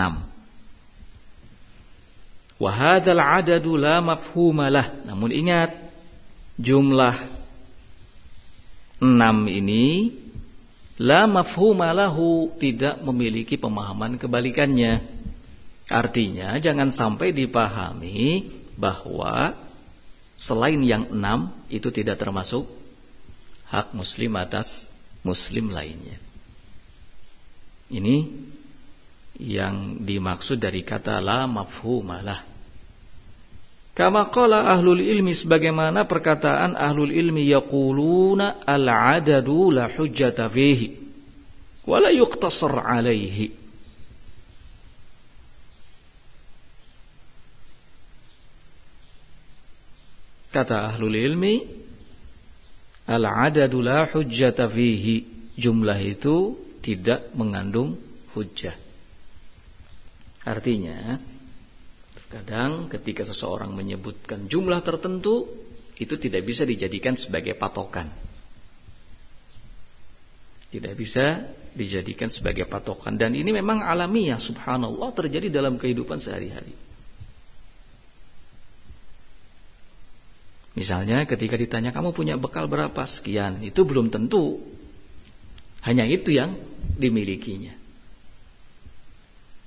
Wahadzal 2.58 3.22
adadu 3.22 3.78
la 3.78 4.02
mafhumalah. 4.02 5.06
Namun 5.06 5.30
ingat 5.30 5.78
jumlah 6.58 7.14
6 9.06 9.06
ini 9.50 10.10
la 10.98 11.30
mafhumalahu 11.30 12.58
tidak 12.58 12.98
memiliki 13.06 13.62
pemahaman 13.62 14.18
kebalikannya. 14.18 14.98
Artinya 15.94 16.58
jangan 16.58 16.90
sampai 16.90 17.38
dipahami 17.38 18.50
bahwa 18.78 19.54
selain 20.38 20.82
yang 20.82 21.06
enam 21.14 21.54
itu 21.70 21.94
tidak 21.94 22.18
termasuk 22.18 22.66
hak 23.70 23.94
muslim 23.94 24.34
atas 24.42 24.98
muslim 25.22 25.70
lainnya. 25.70 26.18
Ini 27.92 28.18
yang 29.42 30.00
dimaksud 30.00 30.62
dari 30.62 30.86
kata 30.86 31.18
la 31.20 31.50
mafhumalah. 31.50 32.48
Kama 33.92 34.32
qala 34.32 34.72
ahlul 34.72 35.04
ilmi 35.04 35.36
sebagaimana 35.36 36.08
perkataan 36.08 36.80
ahlul 36.80 37.12
ilmi 37.12 37.52
yaquluna 37.52 38.64
al-adadu 38.64 39.68
la 39.68 39.92
hujjata 39.92 40.48
fihi 40.48 40.96
wa 41.84 41.98
la 42.00 42.10
yuqtasar 42.16 42.88
alaihi. 42.88 43.60
Kata 50.52 50.88
ahlul 50.96 51.16
ilmi 51.16 51.81
Al-adadu 53.10 53.82
la 53.82 54.06
hujjata 54.06 54.70
fihi. 54.70 55.40
Jumlah 55.58 56.00
itu 56.02 56.58
tidak 56.82 57.34
mengandung 57.38 57.98
hujjah. 58.34 58.74
Artinya, 60.42 61.22
terkadang 62.18 62.90
ketika 62.90 63.22
seseorang 63.22 63.74
menyebutkan 63.78 64.50
jumlah 64.50 64.82
tertentu, 64.82 65.46
itu 66.02 66.18
tidak 66.18 66.42
bisa 66.42 66.66
dijadikan 66.66 67.14
sebagai 67.14 67.54
patokan. 67.54 68.10
Tidak 70.72 70.94
bisa 70.98 71.46
dijadikan 71.76 72.32
sebagai 72.32 72.66
patokan. 72.66 73.20
Dan 73.20 73.38
ini 73.38 73.54
memang 73.54 73.86
alamiah, 73.86 74.42
subhanallah, 74.42 75.14
terjadi 75.14 75.52
dalam 75.52 75.78
kehidupan 75.78 76.18
sehari-hari. 76.18 76.91
Misalnya 80.72 81.28
ketika 81.28 81.60
ditanya 81.60 81.92
kamu 81.92 82.16
punya 82.16 82.40
bekal 82.40 82.72
berapa? 82.72 83.04
Sekian, 83.04 83.60
itu 83.60 83.84
belum 83.84 84.08
tentu. 84.08 84.64
Hanya 85.84 86.08
itu 86.08 86.32
yang 86.32 86.56
dimilikinya. 86.96 87.76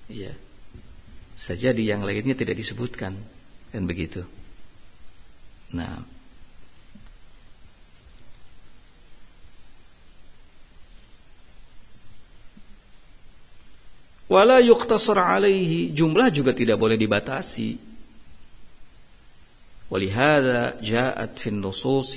Iya. 0.09 0.33
Saja 1.37 1.77
di 1.77 1.85
yang 1.91 2.07
lainnya 2.07 2.33
tidak 2.33 2.57
disebutkan. 2.57 3.13
Dan 3.75 3.91
begitu. 3.91 4.23
Nah, 5.75 5.99
wala 14.31 14.63
yuqtasar 14.63 15.19
alaihi. 15.19 15.91
Jumlah 15.93 16.31
juga 16.31 16.55
tidak 16.55 16.79
boleh 16.79 16.95
dibatasi 16.97 17.94
ولهذا 19.94 20.86
جاءت 20.86 21.40
في 21.40 21.50
النصوص 21.50 22.14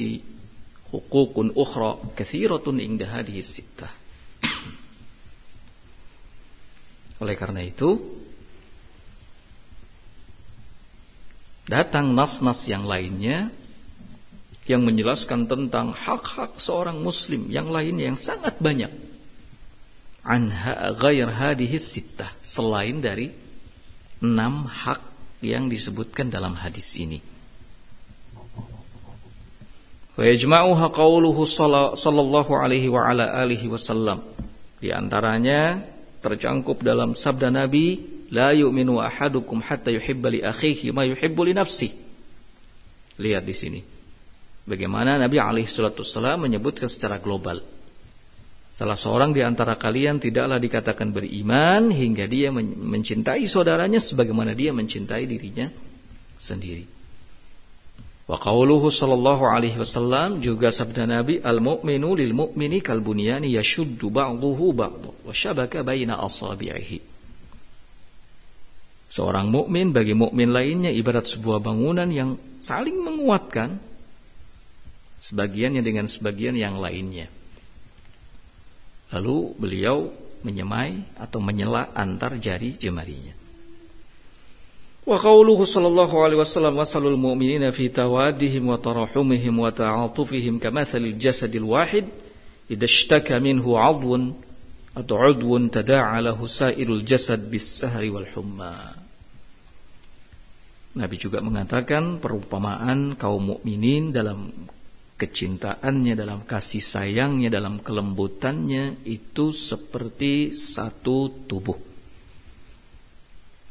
حقوق 0.93 1.35
أخرى 1.57 1.91
كثيرة 2.17 2.65
عند 2.69 3.03
هذه 3.03 3.39
الستة 3.39 3.89
Oleh 7.23 7.39
karena 7.39 7.63
itu 7.63 8.03
datang 11.71 12.11
nas-nas 12.19 12.67
yang 12.67 12.83
lainnya 12.83 13.47
yang 14.67 14.83
menjelaskan 14.83 15.47
tentang 15.47 15.95
hak-hak 15.95 16.59
seorang 16.59 16.99
muslim 16.99 17.47
yang 17.47 17.71
lainnya 17.71 18.11
yang 18.11 18.19
sangat 18.19 18.59
banyak 18.59 18.91
anha 20.27 20.95
ghair 20.99 21.31
hadhihi 21.31 21.79
sittah 21.79 22.31
selain 22.43 23.03
dari 23.03 23.31
enam 24.23 24.67
hak 24.67 25.03
yang 25.43 25.67
disebutkan 25.67 26.31
dalam 26.31 26.55
hadis 26.55 26.95
ini. 26.95 27.19
Wa 30.18 30.26
yajma'uha 30.26 30.90
qawluhu 30.90 31.46
sallallahu 31.46 32.58
alaihi 32.58 32.90
wa 32.90 33.06
ala 33.06 33.38
alihi 33.38 33.70
wasallam. 33.70 34.26
Di 34.82 34.90
antaranya 34.90 35.78
tercangkup 36.26 36.82
dalam 36.82 37.14
sabda 37.14 37.54
Nabi, 37.54 38.02
la 38.34 38.50
yu'minu 38.50 38.98
ahadukum 38.98 39.62
hatta 39.62 39.94
yuhibba 39.94 40.34
li 40.34 40.42
akhihi 40.42 40.90
ma 40.90 41.06
yuhibbu 41.06 41.42
li 41.46 41.54
nafsi. 41.54 41.94
Lihat 43.22 43.46
di 43.46 43.54
sini. 43.54 43.82
Bagaimana 44.66 45.22
Nabi 45.22 45.38
alaihi 45.38 45.70
salatu 45.70 46.02
wasallam 46.02 46.50
menyebutkan 46.50 46.90
secara 46.90 47.22
global. 47.22 47.62
Salah 48.74 48.98
seorang 48.98 49.38
di 49.38 49.46
antara 49.46 49.78
kalian 49.78 50.18
tidaklah 50.18 50.58
dikatakan 50.58 51.14
beriman 51.14 51.94
hingga 51.94 52.26
dia 52.26 52.50
mencintai 52.54 53.46
saudaranya 53.46 54.02
sebagaimana 54.02 54.58
dia 54.58 54.74
mencintai 54.74 55.30
dirinya 55.30 55.70
sendiri. 56.38 56.97
Wa 58.28 58.36
qawluhu 58.36 58.92
sallallahu 58.92 59.48
alaihi 59.48 59.80
wasallam 59.80 60.44
juga 60.44 60.68
sabda 60.68 61.08
Nabi 61.08 61.40
al-mu'minu 61.40 62.12
lil 62.12 62.36
mu'mini 62.36 62.84
kal 62.84 63.00
bunyani 63.00 63.56
yashuddu 63.56 64.12
ba'dahu 64.12 64.76
ba'dha 64.76 65.12
wa 65.24 65.32
syabaka 65.32 65.80
baina 65.88 66.20
asabi'ihi. 66.20 67.16
Seorang 69.08 69.48
mukmin 69.48 69.96
bagi 69.96 70.12
mukmin 70.12 70.52
lainnya 70.52 70.92
ibarat 70.92 71.24
sebuah 71.24 71.64
bangunan 71.64 72.12
yang 72.12 72.36
saling 72.60 73.00
menguatkan 73.00 73.80
sebagiannya 75.24 75.80
dengan 75.80 76.12
sebagian 76.12 76.60
yang 76.60 76.76
lainnya. 76.84 77.32
Lalu 79.16 79.56
beliau 79.56 80.12
menyemai 80.44 81.16
atau 81.16 81.40
menyela 81.40 81.96
antar 81.96 82.36
jari 82.36 82.76
jemarinya. 82.76 83.47
Wa 85.08 85.16
qawluhu 85.16 85.64
sallallahu 85.64 86.20
alaihi 86.20 86.44
wasallam 86.44 86.84
wasalul 86.84 87.16
mu'minina 87.16 87.72
fi 87.72 87.88
tawadihim 87.88 88.68
wa 88.68 88.76
tarahumihim 88.76 89.56
wa 89.56 89.72
ta'atufihim 89.72 90.60
kamathalil 90.60 91.16
jasadil 91.16 91.64
wahid 91.64 92.12
idza 92.68 92.84
ishtaka 92.84 93.40
minhu 93.40 93.80
'adwun 93.80 94.36
atau 94.92 95.16
'udwun 95.16 95.72
tada'a 95.72 96.20
lahu 96.20 96.44
sa'irul 96.44 97.08
jasad 97.08 97.40
bis 97.48 97.64
sahri 97.64 98.12
wal 98.12 98.28
humma. 98.36 99.00
Nabi 101.00 101.16
juga 101.16 101.40
mengatakan 101.40 102.20
perumpamaan 102.20 103.16
kaum 103.16 103.56
mukminin 103.56 104.12
dalam 104.12 104.52
kecintaannya, 105.16 106.20
dalam 106.20 106.44
kasih 106.44 106.84
sayangnya, 106.84 107.48
dalam 107.48 107.80
kelembutannya 107.80 109.08
itu 109.08 109.56
seperti 109.56 110.52
satu 110.52 111.48
tubuh. 111.48 111.87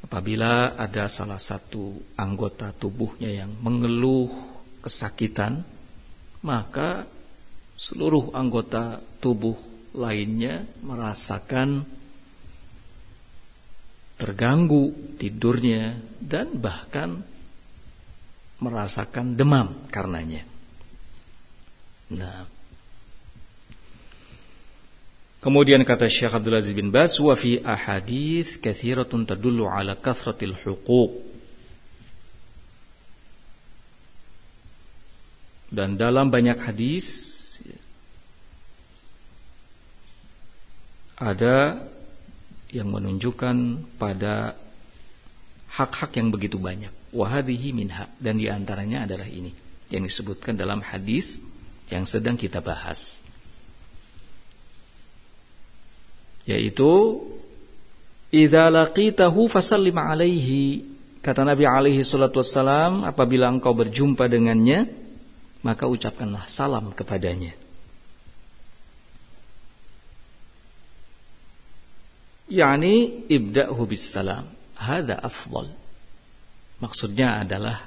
Apabila 0.06 0.78
ada 0.78 1.10
salah 1.10 1.42
satu 1.42 2.14
anggota 2.14 2.70
tubuhnya 2.70 3.42
yang 3.42 3.50
mengeluh 3.58 4.30
kesakitan, 4.78 5.66
maka 6.46 7.10
seluruh 7.74 8.30
anggota 8.30 9.02
tubuh 9.18 9.58
lainnya 9.98 10.62
merasakan 10.86 11.82
terganggu 14.14 14.94
tidurnya 15.18 15.98
dan 16.22 16.54
bahkan 16.54 17.26
merasakan 18.62 19.34
demam 19.34 19.90
karenanya. 19.92 20.46
Nah, 22.14 22.46
Kemudian 25.46 25.86
kata 25.86 26.10
Syekh 26.10 26.34
Abdul 26.34 26.58
Aziz 26.58 26.74
bin 26.74 26.90
Baz 26.90 27.22
wa 27.22 27.38
fi 27.38 27.62
ahadits 27.62 28.58
katsiratun 28.58 29.30
tadullu 29.30 29.70
ala 29.70 29.94
kathratil 29.94 30.58
huquq. 30.58 31.22
Dan 35.70 35.94
dalam 35.94 36.34
banyak 36.34 36.58
hadis 36.58 37.06
ada 41.14 41.78
yang 42.74 42.90
menunjukkan 42.90 43.86
pada 44.02 44.58
hak-hak 45.78 46.10
yang 46.18 46.34
begitu 46.34 46.58
banyak. 46.58 46.90
Wahadihi 47.14 47.70
minha 47.70 48.10
dan 48.18 48.42
di 48.42 48.50
antaranya 48.50 49.06
adalah 49.06 49.30
ini 49.30 49.54
yang 49.94 50.02
disebutkan 50.02 50.58
dalam 50.58 50.82
hadis 50.82 51.46
yang 51.86 52.02
sedang 52.02 52.34
kita 52.34 52.58
bahas. 52.58 53.25
Yaitu 56.46 57.20
idza 58.30 58.70
laqitahu 58.70 59.50
fasallim 59.50 59.98
alaihi. 59.98 60.94
Kata 61.20 61.42
Nabi 61.42 61.66
alaihi 61.66 62.06
salatu 62.06 62.38
wassalam 62.38 63.02
apabila 63.02 63.50
engkau 63.50 63.74
berjumpa 63.74 64.30
dengannya 64.30 64.86
maka 65.66 65.90
ucapkanlah 65.90 66.46
salam 66.46 66.94
kepadanya. 66.94 67.50
Yakni 72.46 73.26
ibda'hu 73.26 73.82
bis 73.90 74.06
salam 74.06 74.46
hada 74.78 75.18
afdal. 75.18 75.66
Maksudnya 76.78 77.42
adalah 77.42 77.82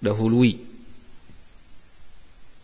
dahului. 0.00 0.72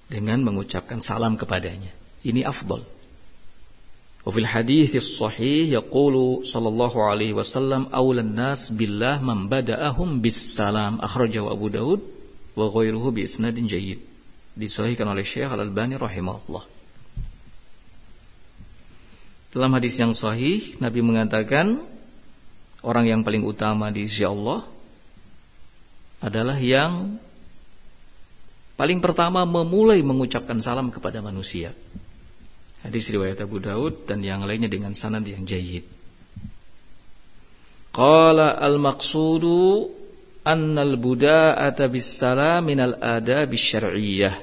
Dengan 0.06 0.38
mengucapkan 0.46 1.02
salam 1.02 1.34
kepadanya 1.34 1.95
ini 2.26 2.42
afdal. 2.42 2.82
Wa 4.26 4.30
fil 4.34 4.48
hadits 4.50 5.06
sahih 5.14 5.70
yaqulu 5.70 6.42
sallallahu 6.42 6.98
alaihi 6.98 7.30
wasallam 7.30 7.86
aulan 7.94 8.34
nas 8.34 8.74
billah 8.74 9.22
man 9.22 9.46
bada'ahum 9.46 10.18
bis 10.18 10.58
salam 10.58 10.98
akhrajahu 10.98 11.46
Abu 11.46 11.70
Daud 11.70 12.00
wa 12.58 12.66
ghairuhu 12.66 13.14
bi 13.14 13.22
isnadin 13.22 13.70
jayyid. 13.70 14.02
Disahihkan 14.58 15.06
oleh 15.06 15.22
Syekh 15.22 15.46
Al 15.46 15.62
Albani 15.62 15.94
rahimahullah. 15.94 16.64
Dalam 19.54 19.72
hadis 19.72 19.94
yang 19.96 20.10
sahih 20.12 20.74
Nabi 20.82 21.00
mengatakan 21.00 21.80
orang 22.82 23.06
yang 23.06 23.20
paling 23.22 23.46
utama 23.46 23.88
di 23.94 24.04
sisi 24.04 24.26
Allah 24.26 24.66
adalah 26.20 26.58
yang 26.58 27.16
paling 28.74 29.00
pertama 29.00 29.46
memulai 29.46 30.02
mengucapkan 30.04 30.58
salam 30.60 30.90
kepada 30.90 31.22
manusia. 31.22 31.72
Hadis 32.84 33.08
riwayat 33.08 33.40
Abu 33.40 33.62
Daud 33.62 34.04
dan 34.04 34.20
yang 34.20 34.44
lainnya 34.44 34.68
dengan 34.68 34.92
sanad 34.92 35.24
yang 35.24 35.48
jayid. 35.48 35.86
Qala 37.96 38.60
al-maqsudu 38.60 39.88
annal 40.44 41.00
buda'ata 41.00 41.88
bis-salam 41.88 42.68
minal 42.68 43.00
adab 43.00 43.56
syar'iyyah. 43.56 44.36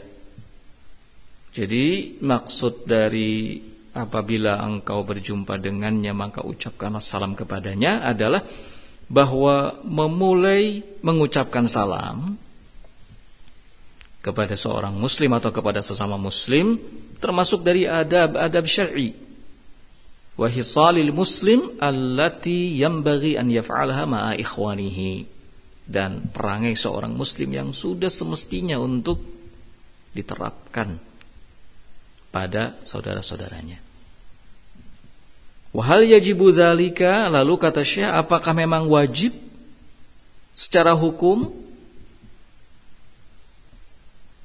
Jadi 1.54 2.18
maksud 2.18 2.90
dari 2.90 3.62
apabila 3.94 4.58
engkau 4.66 5.06
berjumpa 5.06 5.62
dengannya 5.62 6.12
maka 6.18 6.42
ucapkanlah 6.42 6.98
salam 6.98 7.38
kepadanya 7.38 8.02
adalah 8.02 8.42
bahwa 9.06 9.78
memulai 9.86 10.82
mengucapkan 11.06 11.70
salam 11.70 12.42
kepada 14.24 14.56
seorang 14.56 14.96
muslim 14.96 15.36
atau 15.36 15.52
kepada 15.52 15.84
sesama 15.84 16.16
muslim 16.16 16.80
termasuk 17.20 17.60
dari 17.68 17.84
adab-adab 17.84 18.64
syar'i. 18.64 19.12
Wa 20.40 20.48
hisalil 20.48 21.12
muslim 21.12 21.76
allati 21.78 22.80
yanbaghi 22.80 23.36
an 23.36 23.52
yaf'alha 23.52 24.08
ma'a 24.08 24.32
ikhwanihi. 24.40 25.30
Dan 25.84 26.32
perangai 26.32 26.80
seorang 26.80 27.12
muslim 27.12 27.52
yang 27.52 27.70
sudah 27.76 28.08
semestinya 28.08 28.80
untuk 28.80 29.20
diterapkan 30.16 30.96
pada 32.32 32.80
saudara-saudaranya. 32.88 33.84
Wahal 35.76 36.08
yajibu 36.08 36.56
dzalika? 36.56 37.28
Lalu 37.28 37.60
kata 37.60 37.84
Syekh 37.84 38.08
apakah 38.08 38.56
memang 38.56 38.88
wajib 38.88 39.36
secara 40.56 40.96
hukum 40.96 41.52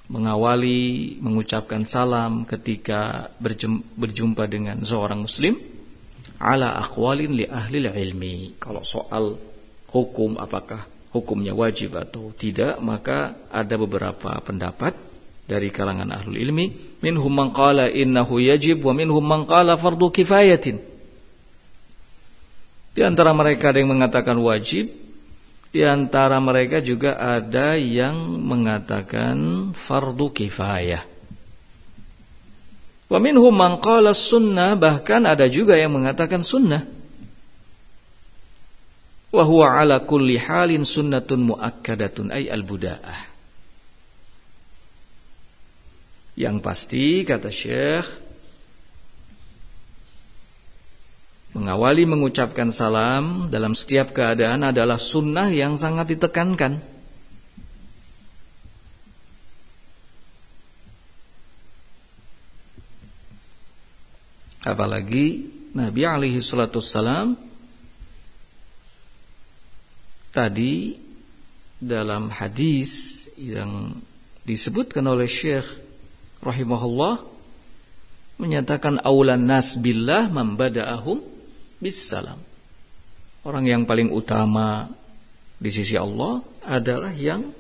mengawali 0.08 1.16
mengucapkan 1.20 1.84
salam 1.84 2.48
ketika 2.48 3.28
berjumpa 3.96 4.48
dengan 4.48 4.80
seorang 4.80 5.28
muslim 5.28 5.60
ala 6.40 6.80
aqwalin 6.80 7.36
li 7.36 7.44
ahli 7.44 7.84
ilmi. 7.84 8.56
Kalau 8.56 8.80
soal 8.80 9.36
hukum 9.92 10.40
apakah 10.40 10.88
hukumnya 11.12 11.52
wajib 11.52 11.96
atau 12.00 12.32
tidak 12.32 12.80
maka 12.80 13.36
ada 13.52 13.76
beberapa 13.76 14.40
pendapat 14.40 14.96
dari 15.44 15.68
kalangan 15.68 16.08
ahlul 16.12 16.40
ilmi. 16.40 16.98
Minhum 17.04 17.32
man 17.32 17.52
qala 17.52 17.92
innahu 17.92 18.40
yajib 18.40 18.80
wa 18.80 18.96
minhum 18.96 19.24
man 19.24 19.44
qala 19.44 19.76
fardu 19.76 20.08
kifayatin. 20.08 20.80
Di 22.96 23.06
antara 23.06 23.30
mereka 23.36 23.70
ada 23.70 23.78
yang 23.78 23.94
mengatakan 23.94 24.34
wajib 24.40 25.07
di 25.68 25.84
antara 25.84 26.40
mereka 26.40 26.80
juga 26.80 27.20
ada 27.20 27.76
yang 27.76 28.40
mengatakan 28.40 29.70
fardu 29.76 30.32
kifayah. 30.32 31.04
Wa 33.08 33.18
minhum 33.20 33.52
man 33.52 33.80
qala 33.80 34.12
sunnah 34.12 34.76
bahkan 34.76 35.24
ada 35.24 35.48
juga 35.48 35.76
yang 35.76 35.92
mengatakan 35.96 36.44
sunnah. 36.44 36.84
Wa 39.28 39.44
huwa 39.44 39.76
ala 39.76 40.04
kulli 40.04 40.40
halin 40.40 40.88
sunnatun 40.88 41.52
muakkadatun 41.52 42.32
ay 42.32 42.48
al-buda'ah. 42.48 43.20
Yang 46.38 46.56
pasti 46.64 47.04
kata 47.28 47.50
Syekh 47.52 48.27
Mengawali 51.56 52.04
mengucapkan 52.04 52.68
salam 52.68 53.48
dalam 53.48 53.72
setiap 53.72 54.12
keadaan 54.12 54.68
adalah 54.68 55.00
sunnah 55.00 55.48
yang 55.48 55.80
sangat 55.80 56.12
ditekankan. 56.12 56.84
Apalagi 64.68 65.48
Nabi 65.72 66.02
alaihi 66.04 66.44
salatu 66.44 66.84
salam 66.84 67.32
tadi 70.28 71.00
dalam 71.80 72.28
hadis 72.28 73.24
yang 73.40 73.96
disebutkan 74.44 75.06
oleh 75.08 75.24
Syekh 75.24 75.64
rahimahullah 76.44 77.24
menyatakan 78.36 79.00
aulan 79.00 79.48
nas 79.48 79.80
billah 79.80 80.28
bisalam. 81.82 82.38
Orang 83.46 83.64
yang 83.64 83.86
paling 83.86 84.10
utama 84.10 84.90
di 85.58 85.70
sisi 85.70 85.98
Allah 85.98 86.42
adalah 86.66 87.14
yang 87.14 87.50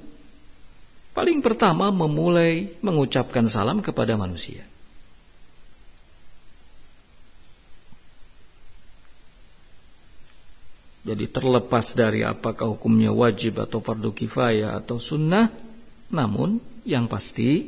paling 1.14 1.42
pertama 1.42 1.90
memulai 1.90 2.78
mengucapkan 2.82 3.46
salam 3.50 3.82
kepada 3.82 4.14
manusia. 4.14 4.62
Jadi 11.08 11.24
terlepas 11.32 11.96
dari 11.96 12.20
apakah 12.20 12.68
hukumnya 12.68 13.08
wajib 13.08 13.64
atau 13.64 13.80
fardu 13.80 14.12
kifayah 14.12 14.76
atau 14.76 15.00
sunnah, 15.00 15.48
namun 16.12 16.60
yang 16.84 17.08
pasti 17.08 17.64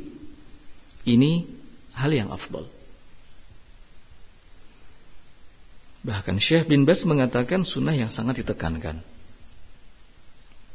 ini 1.08 1.48
hal 1.96 2.12
yang 2.12 2.28
afdol. 2.28 2.79
Bahkan 6.00 6.40
Syekh 6.40 6.64
bin 6.68 6.88
Bas 6.88 7.04
mengatakan 7.04 7.60
sunnah 7.60 7.92
yang 7.92 8.08
sangat 8.08 8.40
ditekankan. 8.40 9.04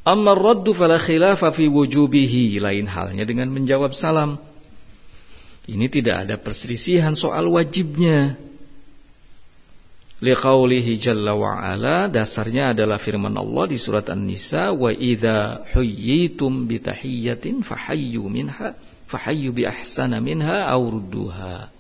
Amma 0.06 0.38
raddu 0.38 0.78
fala 0.78 1.02
khilafa 1.02 1.50
fi 1.50 1.66
wujubihi. 1.66 2.62
Lain 2.62 2.86
halnya 2.86 3.26
dengan 3.26 3.50
menjawab 3.50 3.90
salam. 3.98 4.38
Ini 5.66 5.90
tidak 5.90 6.30
ada 6.30 6.36
perselisihan 6.38 7.18
soal 7.18 7.50
wajibnya. 7.50 8.38
Liqaulihi 10.22 10.96
jalla 11.02 11.34
wa 11.34 11.60
ala 11.60 12.08
dasarnya 12.08 12.72
adalah 12.72 13.02
firman 13.02 13.36
Allah 13.36 13.66
di 13.68 13.76
surat 13.82 14.08
An-Nisa 14.08 14.72
wa 14.72 14.94
idza 14.94 15.68
huyyitum 15.74 16.70
bi 16.70 16.80
tahiyyatin 16.80 17.66
fahayyu 17.66 18.24
minha 18.32 18.78
fahayyu 19.10 19.52
bi 19.52 19.68
ahsana 19.68 20.24
minha 20.24 20.72
aw 20.72 20.80
rudduha. 20.80 21.75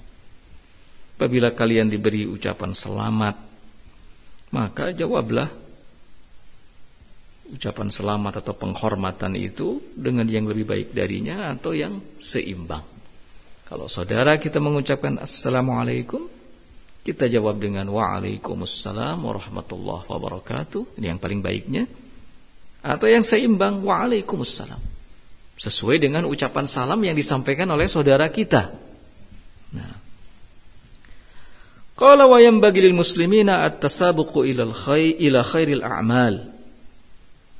Apabila 1.15 1.55
kalian 1.55 1.87
diberi 1.87 2.27
ucapan 2.27 2.75
selamat, 2.75 3.35
maka 4.51 4.91
jawablah 4.91 5.47
ucapan 7.55 7.87
selamat 7.87 8.43
atau 8.43 8.51
penghormatan 8.51 9.39
itu 9.39 9.79
dengan 9.95 10.27
yang 10.27 10.43
lebih 10.43 10.67
baik 10.67 10.87
darinya 10.91 11.55
atau 11.55 11.71
yang 11.71 12.03
seimbang. 12.19 12.83
Kalau 13.63 13.87
saudara 13.87 14.35
kita 14.35 14.59
mengucapkan 14.59 15.15
assalamualaikum, 15.23 16.27
kita 17.07 17.31
jawab 17.31 17.63
dengan 17.63 17.87
waalaikumsalam 17.95 19.15
warahmatullahi 19.15 20.05
wabarakatuh. 20.11 20.99
Ini 20.99 21.15
yang 21.15 21.19
paling 21.23 21.39
baiknya. 21.39 21.87
Atau 22.85 23.07
yang 23.07 23.23
seimbang 23.23 23.81
waalaikumsalam 23.81 24.83
sesuai 25.55 25.97
dengan 26.03 26.27
ucapan 26.27 26.67
salam 26.67 26.99
yang 26.99 27.15
disampaikan 27.15 27.71
oleh 27.71 27.87
saudara 27.87 28.27
kita. 28.27 28.67
Nah. 29.71 30.04
Qala 31.95 32.27
wa 32.27 32.43
yanbaghi 32.43 32.83
lil 32.83 32.95
muslimina 32.95 33.63
at-tasabuqu 33.63 34.43
ila 34.51 34.67
al-khair 34.67 35.15
ila 35.15 35.39
khairil 35.47 35.79
a'mal. 35.79 36.51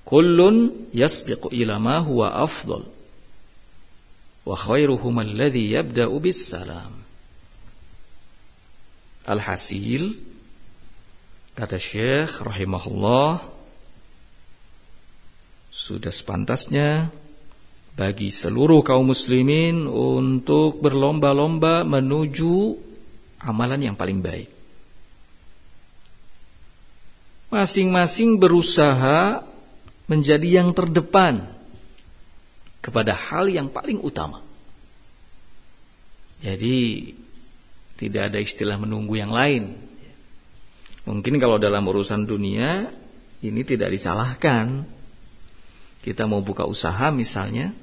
Kullun 0.04 0.92
yasbiqu 0.92 1.56
ila 1.56 1.80
ma 1.80 2.04
huwa 2.04 2.36
afdal. 2.44 2.84
Wa 4.44 4.56
khairuhum 4.60 5.24
alladhi 5.24 5.72
yabda'u 5.72 6.20
bis 6.20 6.52
salam. 6.52 6.92
Alhasil 9.26 10.14
kata 11.56 11.82
Syekh 11.82 12.46
rahimahullah 12.46 13.42
sudah 15.72 16.14
sepantasnya 16.14 17.10
bagi 17.96 18.30
seluruh 18.30 18.84
kaum 18.84 19.10
muslimin 19.10 19.88
untuk 19.88 20.84
berlomba-lomba 20.84 21.88
menuju 21.88 22.85
amalan 23.46 23.94
yang 23.94 23.96
paling 23.96 24.20
baik. 24.20 24.50
Masing-masing 27.54 28.42
berusaha 28.42 29.46
menjadi 30.10 30.62
yang 30.62 30.74
terdepan 30.74 31.46
kepada 32.82 33.14
hal 33.14 33.48
yang 33.48 33.70
paling 33.70 34.02
utama. 34.02 34.42
Jadi 36.42 37.10
tidak 37.96 38.34
ada 38.34 38.40
istilah 38.42 38.76
menunggu 38.76 39.16
yang 39.16 39.32
lain. 39.32 39.72
Mungkin 41.06 41.38
kalau 41.38 41.62
dalam 41.62 41.86
urusan 41.86 42.26
dunia 42.28 42.90
ini 43.46 43.62
tidak 43.62 43.94
disalahkan. 43.94 44.86
Kita 46.06 46.30
mau 46.30 46.38
buka 46.46 46.70
usaha 46.70 47.10
misalnya, 47.10 47.74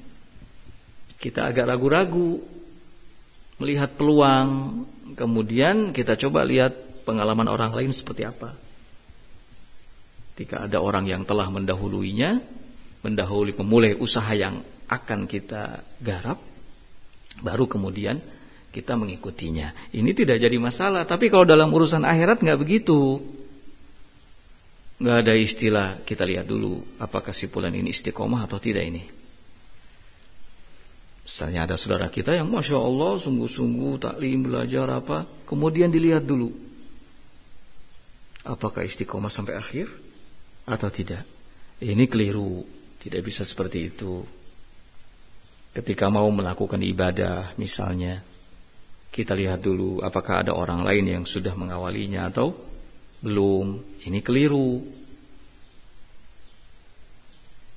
kita 1.19 1.51
agak 1.51 1.75
ragu-ragu 1.75 2.39
melihat 3.59 3.99
peluang, 3.99 4.83
kemudian 5.15 5.95
kita 5.95 6.17
coba 6.17 6.45
lihat 6.45 7.05
pengalaman 7.07 7.47
orang 7.47 7.71
lain 7.71 7.91
seperti 7.93 8.25
apa. 8.27 8.55
Ketika 10.33 10.65
ada 10.65 10.81
orang 10.81 11.05
yang 11.05 11.21
telah 11.29 11.45
mendahuluinya, 11.53 12.41
mendahului 13.05 13.53
pemulai 13.53 13.93
usaha 13.93 14.33
yang 14.33 14.65
akan 14.89 15.29
kita 15.29 15.85
garap, 16.01 16.41
baru 17.41 17.69
kemudian 17.69 18.17
kita 18.73 18.97
mengikutinya. 18.97 19.93
Ini 19.93 20.11
tidak 20.17 20.41
jadi 20.41 20.57
masalah, 20.57 21.05
tapi 21.05 21.29
kalau 21.29 21.45
dalam 21.45 21.69
urusan 21.69 22.01
akhirat 22.01 22.41
nggak 22.41 22.59
begitu. 22.59 23.21
nggak 24.93 25.19
ada 25.25 25.33
istilah 25.35 25.87
kita 26.07 26.23
lihat 26.23 26.47
dulu 26.47 26.79
apakah 27.01 27.35
si 27.35 27.51
ini 27.51 27.91
istiqomah 27.91 28.47
atau 28.47 28.57
tidak 28.57 28.87
ini. 28.87 29.22
Misalnya 31.33 31.65
ada 31.65 31.73
saudara 31.81 32.13
kita 32.13 32.37
yang 32.37 32.45
masya 32.45 32.77
Allah 32.77 33.17
sungguh-sungguh 33.17 33.97
taklim 33.97 34.53
belajar 34.53 34.85
apa, 34.85 35.25
kemudian 35.49 35.89
dilihat 35.89 36.29
dulu 36.29 36.53
apakah 38.45 38.85
istiqomah 38.85 39.33
sampai 39.33 39.57
akhir 39.57 39.89
atau 40.69 40.93
tidak. 40.93 41.25
Ini 41.81 42.05
keliru, 42.05 42.61
tidak 43.01 43.25
bisa 43.25 43.41
seperti 43.41 43.89
itu. 43.89 44.21
Ketika 45.73 46.13
mau 46.13 46.29
melakukan 46.29 46.77
ibadah 46.85 47.57
misalnya, 47.57 48.21
kita 49.09 49.33
lihat 49.33 49.65
dulu 49.65 50.05
apakah 50.05 50.45
ada 50.45 50.53
orang 50.53 50.85
lain 50.85 51.17
yang 51.17 51.25
sudah 51.25 51.57
mengawalinya 51.57 52.29
atau 52.29 52.53
belum. 53.25 53.97
Ini 54.05 54.21
keliru. 54.21 55.01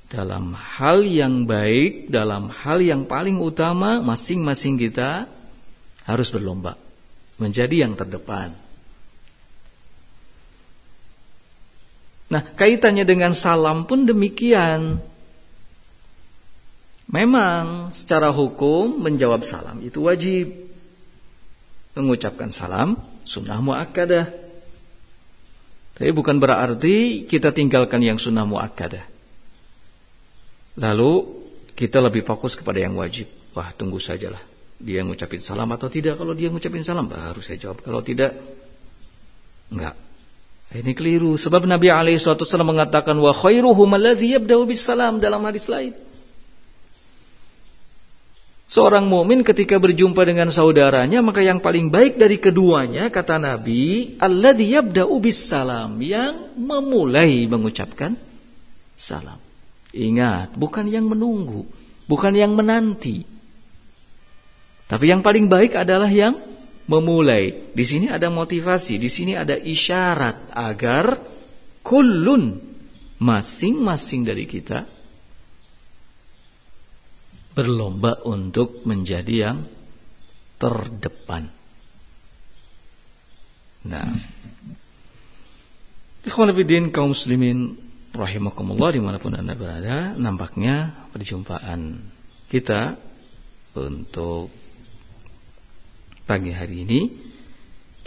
Dalam 0.06 0.54
hal 0.54 1.02
yang 1.02 1.50
baik, 1.50 2.14
dalam 2.14 2.46
hal 2.46 2.78
yang 2.78 3.10
paling 3.10 3.42
utama, 3.42 3.98
masing-masing 3.98 4.78
kita 4.78 5.26
harus 6.06 6.30
berlomba 6.30 6.78
menjadi 7.42 7.84
yang 7.84 7.98
terdepan. 7.98 8.54
Nah, 12.26 12.42
kaitannya 12.42 13.06
dengan 13.06 13.30
salam 13.34 13.86
pun 13.86 14.02
demikian. 14.02 14.98
Memang 17.06 17.94
secara 17.94 18.34
hukum 18.34 18.98
menjawab 18.98 19.46
salam 19.46 19.78
itu 19.82 20.02
wajib. 20.06 20.50
Mengucapkan 21.94 22.50
salam 22.50 22.98
sunnah 23.22 23.62
muakkadah. 23.62 24.26
Tapi 25.96 26.10
bukan 26.12 26.36
berarti 26.42 27.24
kita 27.24 27.54
tinggalkan 27.54 28.02
yang 28.02 28.18
sunnah 28.18 28.44
muakkadah. 28.44 29.15
Lalu 30.76 31.12
kita 31.72 32.00
lebih 32.04 32.24
fokus 32.24 32.56
kepada 32.56 32.80
yang 32.80 32.96
wajib. 32.96 33.28
Wah, 33.56 33.72
tunggu 33.72 33.96
sajalah. 33.96 34.40
Dia 34.76 35.00
ngucapin 35.00 35.40
salam 35.40 35.68
atau 35.72 35.88
tidak. 35.88 36.20
Kalau 36.20 36.36
dia 36.36 36.52
ngucapin 36.52 36.84
salam 36.84 37.08
baru 37.08 37.40
saya 37.40 37.56
jawab. 37.56 37.80
Kalau 37.80 38.04
tidak 38.04 38.36
enggak. 39.72 39.96
Ini 40.66 40.92
keliru 40.92 41.38
sebab 41.38 41.64
Nabi 41.64 41.88
alaihi 41.88 42.18
wasallam 42.18 42.74
mengatakan 42.76 43.14
wa 43.16 43.30
khairuhum 43.30 43.86
alladhi 43.96 44.34
yabda'u 44.34 44.66
bis 44.66 44.82
salam 44.82 45.22
dalam 45.22 45.40
hadis 45.46 45.70
lain. 45.70 45.94
Seorang 48.66 49.06
mukmin 49.06 49.46
ketika 49.46 49.78
berjumpa 49.78 50.26
dengan 50.26 50.50
saudaranya 50.50 51.22
maka 51.22 51.38
yang 51.38 51.62
paling 51.62 51.86
baik 51.86 52.18
dari 52.18 52.42
keduanya 52.42 53.14
kata 53.14 53.38
Nabi 53.38 54.18
alladhi 54.18 54.74
yabda'u 54.74 55.14
bis 55.22 55.38
salam 55.38 56.02
yang 56.02 56.58
memulai 56.58 57.46
mengucapkan 57.46 58.18
salam. 58.98 59.45
Ingat, 59.96 60.52
bukan 60.52 60.84
yang 60.84 61.08
menunggu, 61.08 61.64
bukan 62.04 62.36
yang 62.36 62.52
menanti. 62.52 63.24
Tapi 64.86 65.04
yang 65.08 65.24
paling 65.24 65.48
baik 65.48 65.72
adalah 65.72 66.12
yang 66.12 66.36
memulai. 66.86 67.72
Di 67.72 67.84
sini 67.84 68.12
ada 68.12 68.28
motivasi, 68.28 69.00
di 69.00 69.08
sini 69.08 69.32
ada 69.34 69.56
isyarat 69.56 70.52
agar 70.52 71.16
kullun 71.80 72.60
masing-masing 73.16 74.28
dari 74.28 74.44
kita 74.44 74.84
berlomba 77.56 78.20
untuk 78.28 78.84
menjadi 78.84 79.34
yang 79.48 79.64
terdepan. 80.60 81.48
Nah, 83.86 84.12
Ikhwan 86.26 86.52
kaum 86.90 87.14
muslimin 87.14 87.85
rahimakumullah 88.16 88.90
di 88.90 89.00
mana 89.04 89.20
pun 89.20 89.36
anda 89.36 89.52
berada, 89.52 90.16
nampaknya 90.16 91.06
perjumpaan 91.12 92.00
kita 92.48 92.96
untuk 93.76 94.48
pagi 96.26 96.50
hari 96.50 96.82
ini 96.82 97.00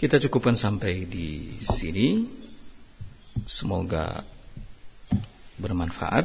kita 0.00 0.16
cukupkan 0.16 0.56
sampai 0.56 1.04
di 1.04 1.60
sini. 1.60 2.24
Semoga 3.44 4.24
bermanfaat. 5.60 6.24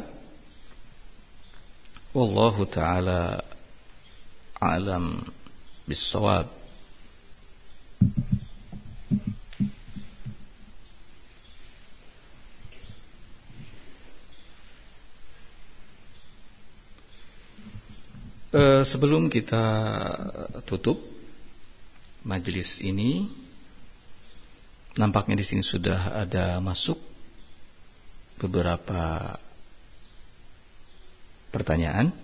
Wallahu 2.16 2.64
taala 2.72 3.44
alam 4.64 5.28
bisawab. 5.84 6.48
Uh, 18.56 18.88
sebelum 18.88 19.28
kita 19.28 19.68
tutup 20.64 20.96
majelis 22.24 22.80
ini 22.80 23.28
nampaknya 24.96 25.36
di 25.36 25.44
sini 25.44 25.60
sudah 25.60 26.24
ada 26.24 26.64
masuk 26.64 26.96
beberapa 28.40 29.36
pertanyaan. 31.52 32.16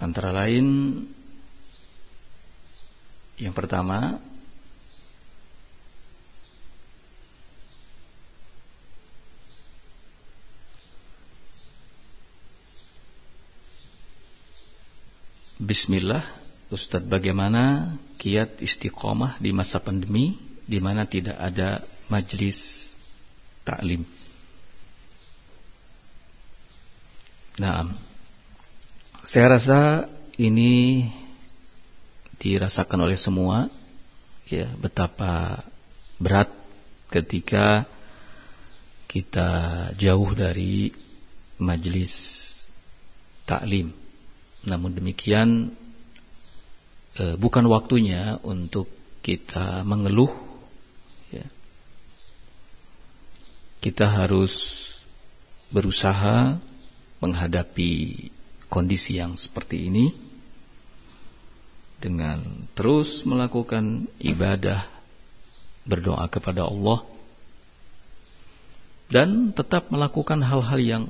Antara 0.00 0.32
lain 0.32 0.64
yang 3.36 3.52
pertama 3.52 4.16
Bismillah, 15.64 16.20
Ustadz 16.68 17.08
bagaimana 17.08 17.96
kiat 18.20 18.60
istiqomah 18.60 19.40
di 19.40 19.48
masa 19.48 19.80
pandemi 19.80 20.36
di 20.60 20.76
mana 20.76 21.08
tidak 21.08 21.40
ada 21.40 21.80
majlis 22.12 22.92
taklim? 23.64 24.04
Nah, 27.64 27.88
saya 29.24 29.56
rasa 29.56 30.04
ini 30.36 31.08
dirasakan 32.36 33.08
oleh 33.08 33.16
semua 33.16 33.64
ya 34.44 34.68
betapa 34.76 35.64
berat 36.20 36.52
ketika 37.08 37.88
kita 39.08 39.48
jauh 39.96 40.28
dari 40.36 40.92
majlis 41.56 42.12
taklim 43.48 44.03
namun 44.64 44.96
demikian 44.96 45.76
eh, 47.20 47.36
bukan 47.36 47.64
waktunya 47.68 48.40
untuk 48.42 48.88
kita 49.24 49.84
mengeluh. 49.84 50.32
Ya. 51.32 51.46
Kita 53.80 54.04
harus 54.24 54.84
berusaha 55.72 56.60
menghadapi 57.24 57.92
kondisi 58.68 59.16
yang 59.16 59.36
seperti 59.36 59.88
ini 59.88 60.12
dengan 62.00 62.68
terus 62.76 63.24
melakukan 63.24 64.04
ibadah, 64.20 64.84
berdoa 65.88 66.28
kepada 66.28 66.68
Allah, 66.68 67.00
dan 69.08 69.56
tetap 69.56 69.88
melakukan 69.88 70.44
hal-hal 70.44 70.80
yang 70.84 71.04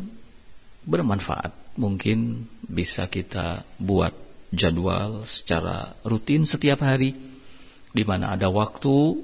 bermanfaat 0.87 1.64
mungkin 1.77 2.49
bisa 2.65 3.11
kita 3.11 3.67
buat 3.79 4.15
jadwal 4.55 5.27
secara 5.27 5.99
rutin 6.07 6.47
setiap 6.47 6.87
hari 6.87 7.15
di 7.95 8.03
mana 8.07 8.35
ada 8.35 8.51
waktu 8.51 9.19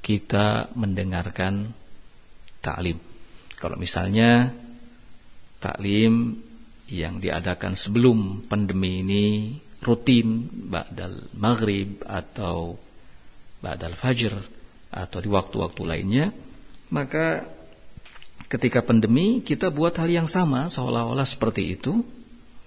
kita 0.00 0.72
mendengarkan 0.76 1.72
taklim. 2.64 2.96
Kalau 3.60 3.76
misalnya 3.76 4.48
taklim 5.60 6.40
yang 6.88 7.20
diadakan 7.20 7.76
sebelum 7.76 8.48
pandemi 8.48 9.04
ini 9.04 9.26
rutin 9.84 10.48
ba'dal 10.48 11.32
maghrib 11.36 12.00
atau 12.08 12.76
ba'dal 13.60 13.96
fajr 13.96 14.32
atau 14.90 15.18
di 15.20 15.28
waktu-waktu 15.28 15.82
lainnya, 15.84 16.26
maka 16.90 17.44
ketika 18.50 18.82
pandemi 18.82 19.40
kita 19.46 19.70
buat 19.70 19.94
hal 19.94 20.10
yang 20.10 20.26
sama 20.26 20.66
seolah-olah 20.66 21.24
seperti 21.24 21.78
itu. 21.78 22.02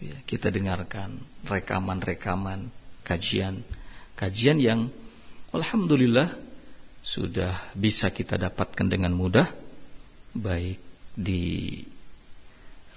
Ya, 0.03 0.19
kita 0.27 0.51
dengarkan 0.51 1.15
rekaman-rekaman 1.47 2.71
kajian. 3.07 3.63
Kajian 4.19 4.59
yang 4.59 4.91
alhamdulillah 5.55 6.27
sudah 7.03 7.71
bisa 7.75 8.11
kita 8.11 8.35
dapatkan 8.39 8.87
dengan 8.87 9.15
mudah 9.15 9.47
baik 10.35 10.79
di 11.15 11.79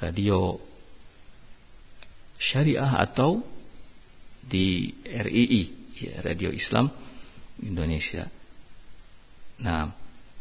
radio 0.03 0.59
syariah 2.39 2.91
atau 3.03 3.43
di 4.47 4.91
RII 5.03 5.63
ya, 5.99 6.23
Radio 6.27 6.51
Islam 6.51 6.91
Indonesia. 7.63 8.27
Nah, 9.63 9.91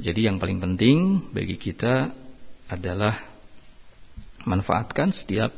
jadi 0.02 0.34
yang 0.34 0.42
paling 0.42 0.60
penting 0.62 1.30
bagi 1.30 1.62
kita 1.62 2.25
adalah 2.70 3.14
manfaatkan 4.46 5.14
setiap 5.14 5.54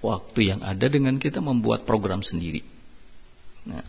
waktu 0.00 0.54
yang 0.54 0.60
ada 0.64 0.86
dengan 0.88 1.20
kita 1.20 1.38
membuat 1.38 1.84
program 1.84 2.24
sendiri. 2.24 2.64
Nah, 3.68 3.84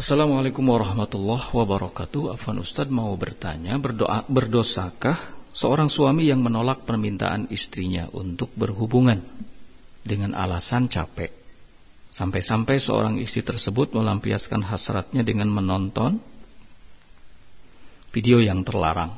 Assalamualaikum 0.00 0.64
warahmatullahi 0.64 1.52
wabarakatuh. 1.52 2.32
Afan 2.32 2.56
Ustadz 2.56 2.88
mau 2.88 3.12
bertanya, 3.20 3.76
berdoa 3.76 4.24
berdosakah 4.24 5.20
seorang 5.52 5.92
suami 5.92 6.24
yang 6.24 6.40
menolak 6.40 6.88
permintaan 6.88 7.52
istrinya 7.52 8.08
untuk 8.16 8.48
berhubungan 8.56 9.20
dengan 10.02 10.36
alasan 10.36 10.88
capek? 10.88 11.32
Sampai-sampai 12.10 12.76
seorang 12.82 13.22
istri 13.22 13.46
tersebut 13.46 13.94
melampiaskan 13.94 14.66
hasratnya 14.66 15.22
dengan 15.22 15.46
menonton 15.46 16.18
video 18.10 18.42
yang 18.42 18.66
terlarang. 18.66 19.14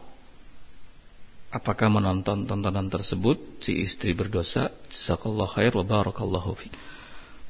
Apakah 1.52 1.88
menonton 1.88 2.44
tontonan 2.44 2.88
tersebut 2.92 3.64
si 3.64 3.80
istri 3.84 4.12
berdosa? 4.12 4.72
Jazakallahu 4.92 5.52
khair 5.52 5.72
wa 5.76 5.84
barakallahu 5.84 6.52
fi. 6.56 6.68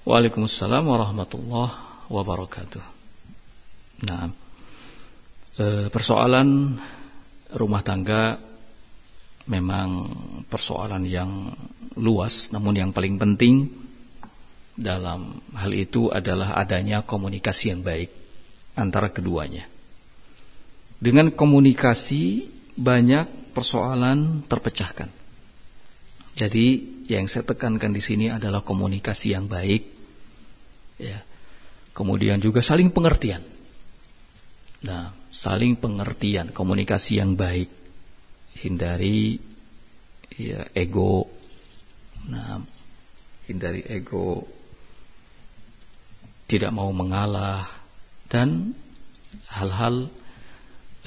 Waalaikumsalam 0.06 0.82
warahmatullahi 0.82 2.06
wabarakatuh. 2.10 2.84
Nah, 4.06 4.26
persoalan 5.90 6.78
rumah 7.54 7.82
tangga 7.86 8.38
memang 9.46 10.10
persoalan 10.50 11.06
yang 11.06 11.50
luas, 11.96 12.50
namun 12.54 12.78
yang 12.78 12.90
paling 12.90 13.16
penting 13.20 13.68
dalam 14.72 15.40
hal 15.52 15.72
itu 15.76 16.08
adalah 16.08 16.56
adanya 16.56 17.04
komunikasi 17.04 17.72
yang 17.72 17.84
baik 17.84 18.08
antara 18.76 19.12
keduanya. 19.12 19.68
Dengan 21.02 21.34
komunikasi 21.34 22.46
banyak 22.78 23.52
persoalan 23.52 24.46
terpecahkan. 24.48 25.10
Jadi 26.32 26.66
yang 27.12 27.28
saya 27.28 27.44
tekankan 27.44 27.92
di 27.92 28.00
sini 28.00 28.32
adalah 28.32 28.64
komunikasi 28.64 29.36
yang 29.36 29.44
baik, 29.50 29.82
ya. 30.96 31.20
Kemudian 31.92 32.40
juga 32.40 32.64
saling 32.64 32.88
pengertian. 32.88 33.44
Nah, 34.88 35.12
saling 35.28 35.76
pengertian, 35.76 36.48
komunikasi 36.48 37.20
yang 37.20 37.36
baik, 37.36 37.68
hindari 38.64 39.36
ya 40.40 40.64
ego. 40.72 41.41
Nah, 42.30 42.62
hindari 43.50 43.82
ego, 43.88 44.46
tidak 46.46 46.70
mau 46.70 46.92
mengalah 46.92 47.66
dan 48.28 48.76
hal-hal 49.50 50.06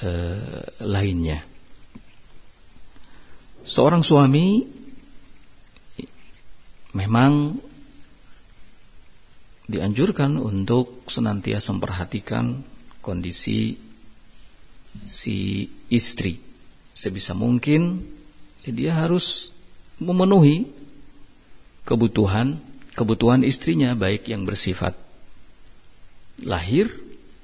eh, 0.02 0.66
lainnya. 0.82 1.40
Seorang 3.66 4.02
suami 4.02 4.62
memang 6.94 7.32
dianjurkan 9.66 10.38
untuk 10.38 11.06
senantiasa 11.10 11.74
memperhatikan 11.74 12.62
kondisi 13.02 13.74
si 15.02 15.66
istri. 15.90 16.38
Sebisa 16.94 17.34
mungkin 17.34 18.00
dia 18.62 19.02
harus 19.02 19.50
memenuhi 19.98 20.75
kebutuhan 21.86 22.58
kebutuhan 22.98 23.46
istrinya 23.46 23.94
baik 23.94 24.26
yang 24.26 24.42
bersifat 24.42 24.98
lahir 26.42 26.90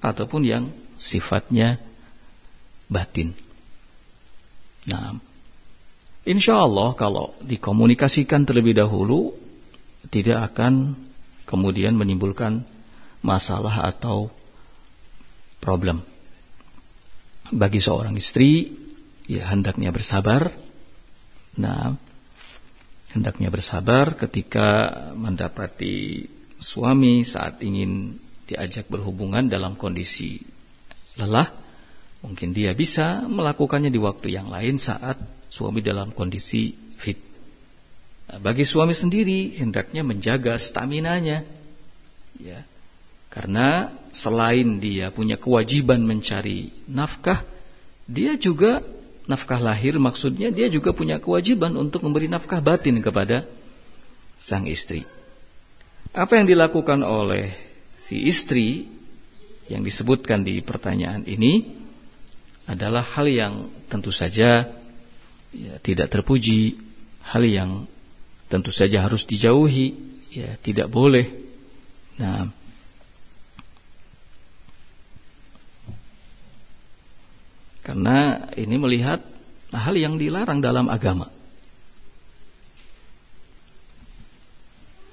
ataupun 0.02 0.42
yang 0.42 0.64
sifatnya 0.98 1.78
batin. 2.90 3.32
Nah, 4.90 5.14
insya 6.26 6.66
Allah 6.66 6.92
kalau 6.98 7.32
dikomunikasikan 7.40 8.42
terlebih 8.42 8.74
dahulu 8.74 9.32
tidak 10.10 10.52
akan 10.52 10.98
kemudian 11.46 11.94
menimbulkan 11.94 12.66
masalah 13.22 13.86
atau 13.86 14.28
problem. 15.62 16.02
Bagi 17.52 17.78
seorang 17.78 18.16
istri, 18.18 18.72
ya 19.30 19.52
hendaknya 19.52 19.94
bersabar. 19.94 20.50
Nah, 21.60 21.94
hendaknya 23.12 23.52
bersabar 23.52 24.16
ketika 24.16 24.92
mendapati 25.12 26.26
suami 26.56 27.22
saat 27.22 27.60
ingin 27.60 28.16
diajak 28.48 28.88
berhubungan 28.88 29.46
dalam 29.46 29.76
kondisi 29.76 30.40
lelah. 31.16 31.48
Mungkin 32.22 32.54
dia 32.54 32.70
bisa 32.72 33.26
melakukannya 33.26 33.90
di 33.90 33.98
waktu 33.98 34.30
yang 34.30 34.46
lain 34.46 34.78
saat 34.78 35.18
suami 35.50 35.82
dalam 35.82 36.14
kondisi 36.14 36.70
fit. 36.96 37.18
Bagi 38.30 38.62
suami 38.62 38.94
sendiri 38.94 39.58
hendaknya 39.58 40.06
menjaga 40.06 40.54
stamina-nya. 40.54 41.42
Ya. 42.38 42.60
Karena 43.26 43.90
selain 44.14 44.78
dia 44.78 45.10
punya 45.10 45.40
kewajiban 45.40 46.04
mencari 46.04 46.70
nafkah, 46.88 47.42
dia 48.06 48.38
juga 48.38 48.84
nafkah 49.26 49.62
lahir 49.62 49.98
maksudnya 50.02 50.50
dia 50.50 50.66
juga 50.66 50.90
punya 50.90 51.22
kewajiban 51.22 51.74
untuk 51.78 52.02
memberi 52.02 52.26
nafkah 52.26 52.58
batin 52.58 52.98
kepada 52.98 53.46
sang 54.38 54.66
istri. 54.66 55.06
Apa 56.12 56.36
yang 56.36 56.46
dilakukan 56.50 57.00
oleh 57.06 57.54
si 57.96 58.26
istri 58.26 58.90
yang 59.70 59.86
disebutkan 59.86 60.42
di 60.42 60.60
pertanyaan 60.60 61.24
ini 61.24 61.72
adalah 62.66 63.02
hal 63.02 63.26
yang 63.30 63.54
tentu 63.88 64.10
saja 64.12 64.68
ya, 65.54 65.74
tidak 65.80 66.10
terpuji, 66.12 66.76
hal 67.24 67.42
yang 67.46 67.70
tentu 68.50 68.74
saja 68.74 69.06
harus 69.06 69.24
dijauhi, 69.24 69.96
ya 70.34 70.58
tidak 70.60 70.92
boleh. 70.92 71.30
Nah, 72.20 72.52
Karena 77.82 78.46
ini 78.54 78.78
melihat 78.78 79.18
hal 79.74 79.94
yang 79.98 80.14
dilarang 80.14 80.62
dalam 80.62 80.86
agama. 80.86 81.26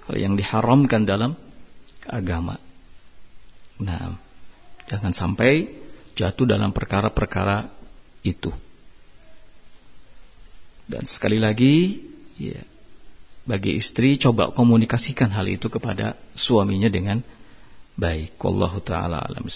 Hal 0.05 0.15
yang 0.17 0.38
diharamkan 0.38 1.05
dalam 1.05 1.34
agama. 2.05 2.57
Nah, 3.82 4.13
jangan 4.86 5.13
sampai 5.13 5.65
jatuh 6.13 6.45
dalam 6.45 6.70
perkara-perkara 6.70 7.70
itu. 8.22 8.53
Dan 10.89 11.05
sekali 11.05 11.38
lagi, 11.38 12.01
ya, 12.38 12.61
bagi 13.45 13.78
istri 13.78 14.17
coba 14.22 14.53
komunikasikan 14.53 15.34
hal 15.34 15.49
itu 15.49 15.74
kepada 15.74 16.17
suaminya 16.38 16.89
dengan 16.89 17.22
baik. 17.97 18.38
Wallahu 18.41 18.82
taala 18.82 19.26
alam 19.26 19.49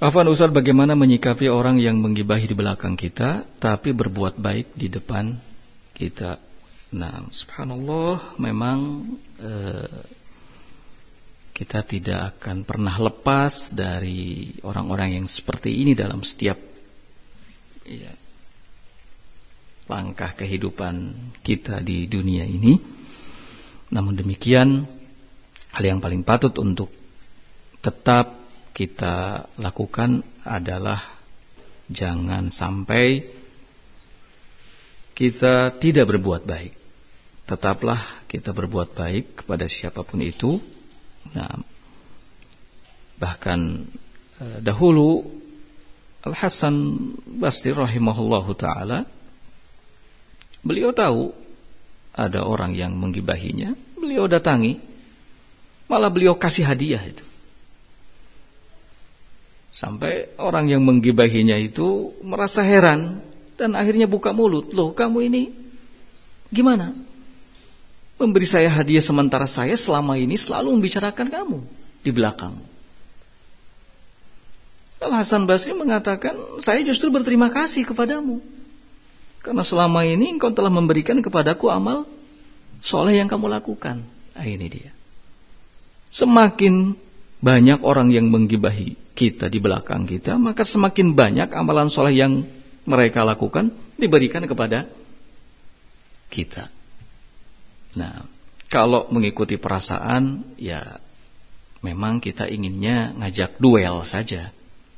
Afan 0.00 0.32
Ustaz 0.32 0.48
bagaimana 0.48 0.96
menyikapi 0.96 1.52
orang 1.52 1.76
yang 1.76 2.00
menggibahi 2.00 2.48
di 2.48 2.56
belakang 2.56 2.96
kita 2.96 3.44
tapi 3.60 3.92
berbuat 3.92 4.40
baik 4.40 4.72
di 4.72 4.88
depan 4.88 5.36
kita. 5.92 6.40
Nah, 6.96 7.28
subhanallah 7.28 8.40
memang 8.40 9.04
eh, 9.36 10.00
kita 11.52 11.84
tidak 11.84 12.32
akan 12.32 12.64
pernah 12.64 12.96
lepas 12.96 13.76
dari 13.76 14.48
orang-orang 14.64 15.20
yang 15.20 15.28
seperti 15.28 15.84
ini 15.84 15.92
dalam 15.92 16.24
setiap 16.24 16.56
ya, 17.84 18.16
langkah 19.84 20.32
kehidupan 20.32 21.12
kita 21.44 21.84
di 21.84 22.08
dunia 22.08 22.48
ini. 22.48 22.72
Namun 23.92 24.16
demikian, 24.16 24.80
hal 25.76 25.84
yang 25.84 26.00
paling 26.00 26.24
patut 26.24 26.56
untuk 26.56 26.88
tetap 27.84 28.39
kita 28.70 29.46
lakukan 29.58 30.22
adalah 30.46 31.00
jangan 31.90 32.48
sampai 32.48 33.22
kita 35.14 35.76
tidak 35.76 36.06
berbuat 36.16 36.42
baik. 36.48 36.72
Tetaplah 37.44 38.24
kita 38.30 38.54
berbuat 38.54 38.94
baik 38.94 39.44
kepada 39.44 39.66
siapa 39.66 40.06
pun 40.06 40.22
itu. 40.22 40.56
Nah, 41.34 41.60
bahkan 43.20 43.84
eh, 44.40 44.58
dahulu 44.62 45.20
Al 46.24 46.36
Hasan 46.36 46.76
Basri 47.26 47.72
rahimahullahu 47.72 48.52
taala 48.56 49.04
beliau 50.60 50.92
tahu 50.92 51.32
ada 52.16 52.44
orang 52.44 52.76
yang 52.76 52.92
menggibahinya, 52.96 53.72
beliau 53.96 54.28
datangi 54.28 54.90
Malah 55.90 56.06
beliau 56.06 56.38
kasih 56.38 56.70
hadiah 56.70 57.02
itu. 57.02 57.26
Sampai 59.70 60.34
orang 60.34 60.66
yang 60.66 60.82
menggibahinya 60.82 61.54
itu 61.54 62.10
merasa 62.26 62.66
heran 62.66 63.22
dan 63.54 63.78
akhirnya 63.78 64.10
buka 64.10 64.34
mulut. 64.34 64.74
Loh 64.74 64.90
kamu 64.90 65.30
ini 65.30 65.42
gimana? 66.50 66.90
Memberi 68.20 68.44
saya 68.44 68.68
hadiah 68.68 69.00
sementara 69.00 69.46
saya 69.46 69.78
selama 69.78 70.18
ini 70.18 70.36
selalu 70.36 70.74
membicarakan 70.76 71.28
kamu 71.30 71.58
di 72.02 72.10
belakang. 72.12 72.58
Al 75.00 75.16
Hasan 75.16 75.48
Basri 75.48 75.72
mengatakan, 75.72 76.60
saya 76.60 76.84
justru 76.84 77.08
berterima 77.08 77.48
kasih 77.48 77.88
kepadamu. 77.88 78.44
Karena 79.40 79.64
selama 79.64 80.04
ini 80.04 80.36
engkau 80.36 80.52
telah 80.52 80.68
memberikan 80.68 81.16
kepadaku 81.24 81.72
amal 81.72 82.04
soleh 82.84 83.16
yang 83.16 83.24
kamu 83.24 83.48
lakukan. 83.48 84.04
Nah, 84.36 84.44
ini 84.44 84.68
dia. 84.68 84.92
Semakin 86.12 86.92
banyak 87.40 87.80
orang 87.80 88.12
yang 88.12 88.28
menggibahi 88.28 88.92
kita 89.20 89.52
di 89.52 89.60
belakang 89.60 90.08
kita, 90.08 90.40
maka 90.40 90.64
semakin 90.64 91.12
banyak 91.12 91.52
amalan 91.52 91.92
soleh 91.92 92.16
yang 92.16 92.40
mereka 92.88 93.20
lakukan 93.20 93.68
diberikan 94.00 94.48
kepada 94.48 94.88
kita. 96.32 96.72
Nah, 98.00 98.24
kalau 98.72 99.12
mengikuti 99.12 99.60
perasaan, 99.60 100.56
ya 100.56 100.80
memang 101.84 102.24
kita 102.24 102.48
inginnya 102.48 103.12
ngajak 103.12 103.60
duel 103.60 104.00
saja, 104.08 104.48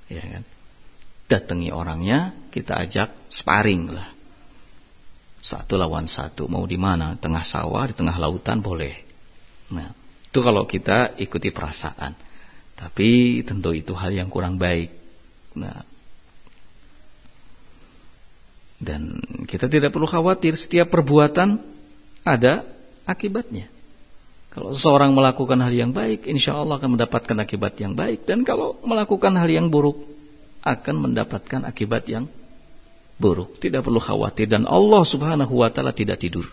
ya 0.07 0.23
kan? 0.23 0.47
Datangi 1.27 1.75
orangnya, 1.75 2.31
kita 2.55 2.79
ajak 2.79 3.27
sparring 3.27 3.91
lah. 3.91 4.07
Satu 5.43 5.75
lawan 5.75 6.07
satu, 6.07 6.47
mau 6.47 6.63
di 6.63 6.79
mana? 6.79 7.19
Tengah 7.19 7.43
sawah, 7.43 7.91
di 7.91 7.99
tengah 7.99 8.15
lautan 8.23 8.63
boleh. 8.63 8.95
Nah, 9.75 9.91
itu 10.31 10.39
kalau 10.39 10.63
kita 10.63 11.19
ikuti 11.19 11.51
perasaan. 11.51 12.32
Tapi 12.77 13.41
tentu 13.47 13.71
itu 13.73 13.95
hal 13.95 14.13
yang 14.13 14.29
kurang 14.33 14.59
baik. 14.59 14.91
Nah, 15.59 15.85
dan 18.83 19.23
kita 19.47 19.71
tidak 19.71 19.95
perlu 19.95 20.11
khawatir 20.11 20.59
setiap 20.59 20.91
perbuatan 20.91 21.63
ada 22.27 22.67
akibatnya. 23.07 23.71
Kalau 24.53 24.75
seseorang 24.75 25.17
melakukan 25.17 25.57
hal 25.65 25.73
yang 25.73 25.95
baik, 25.95 26.29
insya 26.29 26.59
Allah 26.59 26.77
akan 26.77 26.99
mendapatkan 26.99 27.37
akibat 27.41 27.79
yang 27.79 27.97
baik. 27.97 28.29
Dan 28.29 28.45
kalau 28.45 28.77
melakukan 28.85 29.33
hal 29.39 29.49
yang 29.49 29.73
buruk, 29.73 29.97
akan 30.61 31.09
mendapatkan 31.09 31.65
akibat 31.65 32.05
yang 32.11 32.29
buruk. 33.17 33.57
Tidak 33.57 33.81
perlu 33.81 33.97
khawatir. 33.97 34.53
Dan 34.53 34.69
Allah 34.69 35.03
subhanahu 35.09 35.63
wa 35.63 35.73
ta'ala 35.73 35.97
tidak 35.97 36.21
tidur. 36.21 36.45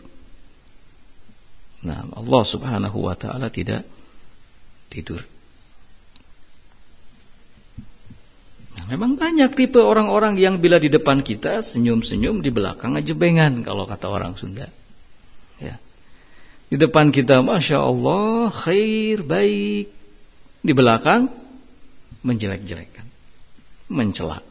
Nah, 1.83 2.07
Allah 2.15 2.43
subhanahu 2.47 2.97
wa 3.03 3.15
ta'ala 3.19 3.51
tidak 3.51 3.83
tidur. 4.87 5.19
Memang 8.89 9.21
banyak 9.21 9.53
tipe 9.53 9.77
orang-orang 9.77 10.33
yang 10.41 10.57
bila 10.57 10.81
di 10.81 10.89
depan 10.89 11.21
kita 11.21 11.61
senyum-senyum 11.61 12.41
di 12.41 12.49
belakang 12.49 12.97
aja 12.97 13.13
bengan 13.13 13.61
kalau 13.61 13.85
kata 13.85 14.09
orang 14.09 14.33
Sunda. 14.33 14.65
Ya. 15.61 15.77
Di 16.73 16.73
depan 16.73 17.13
kita 17.13 17.45
Masya 17.45 17.85
Allah 17.85 18.49
khair 18.49 19.21
baik. 19.21 19.93
Di 20.65 20.73
belakang 20.73 21.29
menjelek-jelekan. 22.25 23.05
Mencela. 23.93 24.41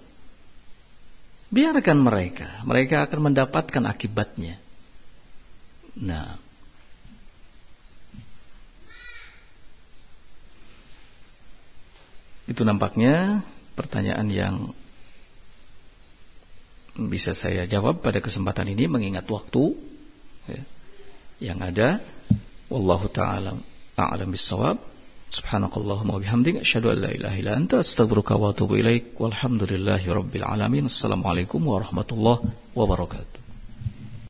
Biarkan 1.50 1.98
mereka. 1.98 2.62
Mereka 2.62 3.10
akan 3.10 3.34
mendapatkan 3.34 3.82
akibatnya. 3.90 4.54
Nah. 5.98 6.38
Itu 12.46 12.62
nampaknya 12.62 13.42
pertanyaan 13.78 14.26
yang 14.26 14.54
bisa 16.98 17.30
saya 17.30 17.62
jawab 17.70 18.02
pada 18.02 18.18
kesempatan 18.18 18.74
ini 18.74 18.90
mengingat 18.90 19.30
waktu 19.30 19.70
ya, 20.50 20.62
yang 21.54 21.62
ada. 21.62 22.02
Wallahu 22.66 23.06
taala 23.14 23.54
a'lam 23.94 24.34
bissawab. 24.34 24.76
Subhanakallahumma 25.28 26.18
wa 26.18 26.20
bihamdika 26.24 26.64
asyhadu 26.66 26.90
an 26.90 26.98
la 27.06 27.10
ilaha 27.14 27.36
illa 27.38 27.52
anta 27.54 27.78
astaghfiruka 27.84 28.34
wa 28.34 28.50
atubu 28.50 28.82
ilaik. 28.82 29.14
Walhamdulillahi 29.22 30.10
rabbil 30.10 30.42
alamin. 30.42 30.90
Assalamualaikum 30.90 31.62
warahmatullahi 31.62 32.74
wabarakatuh 32.74 33.37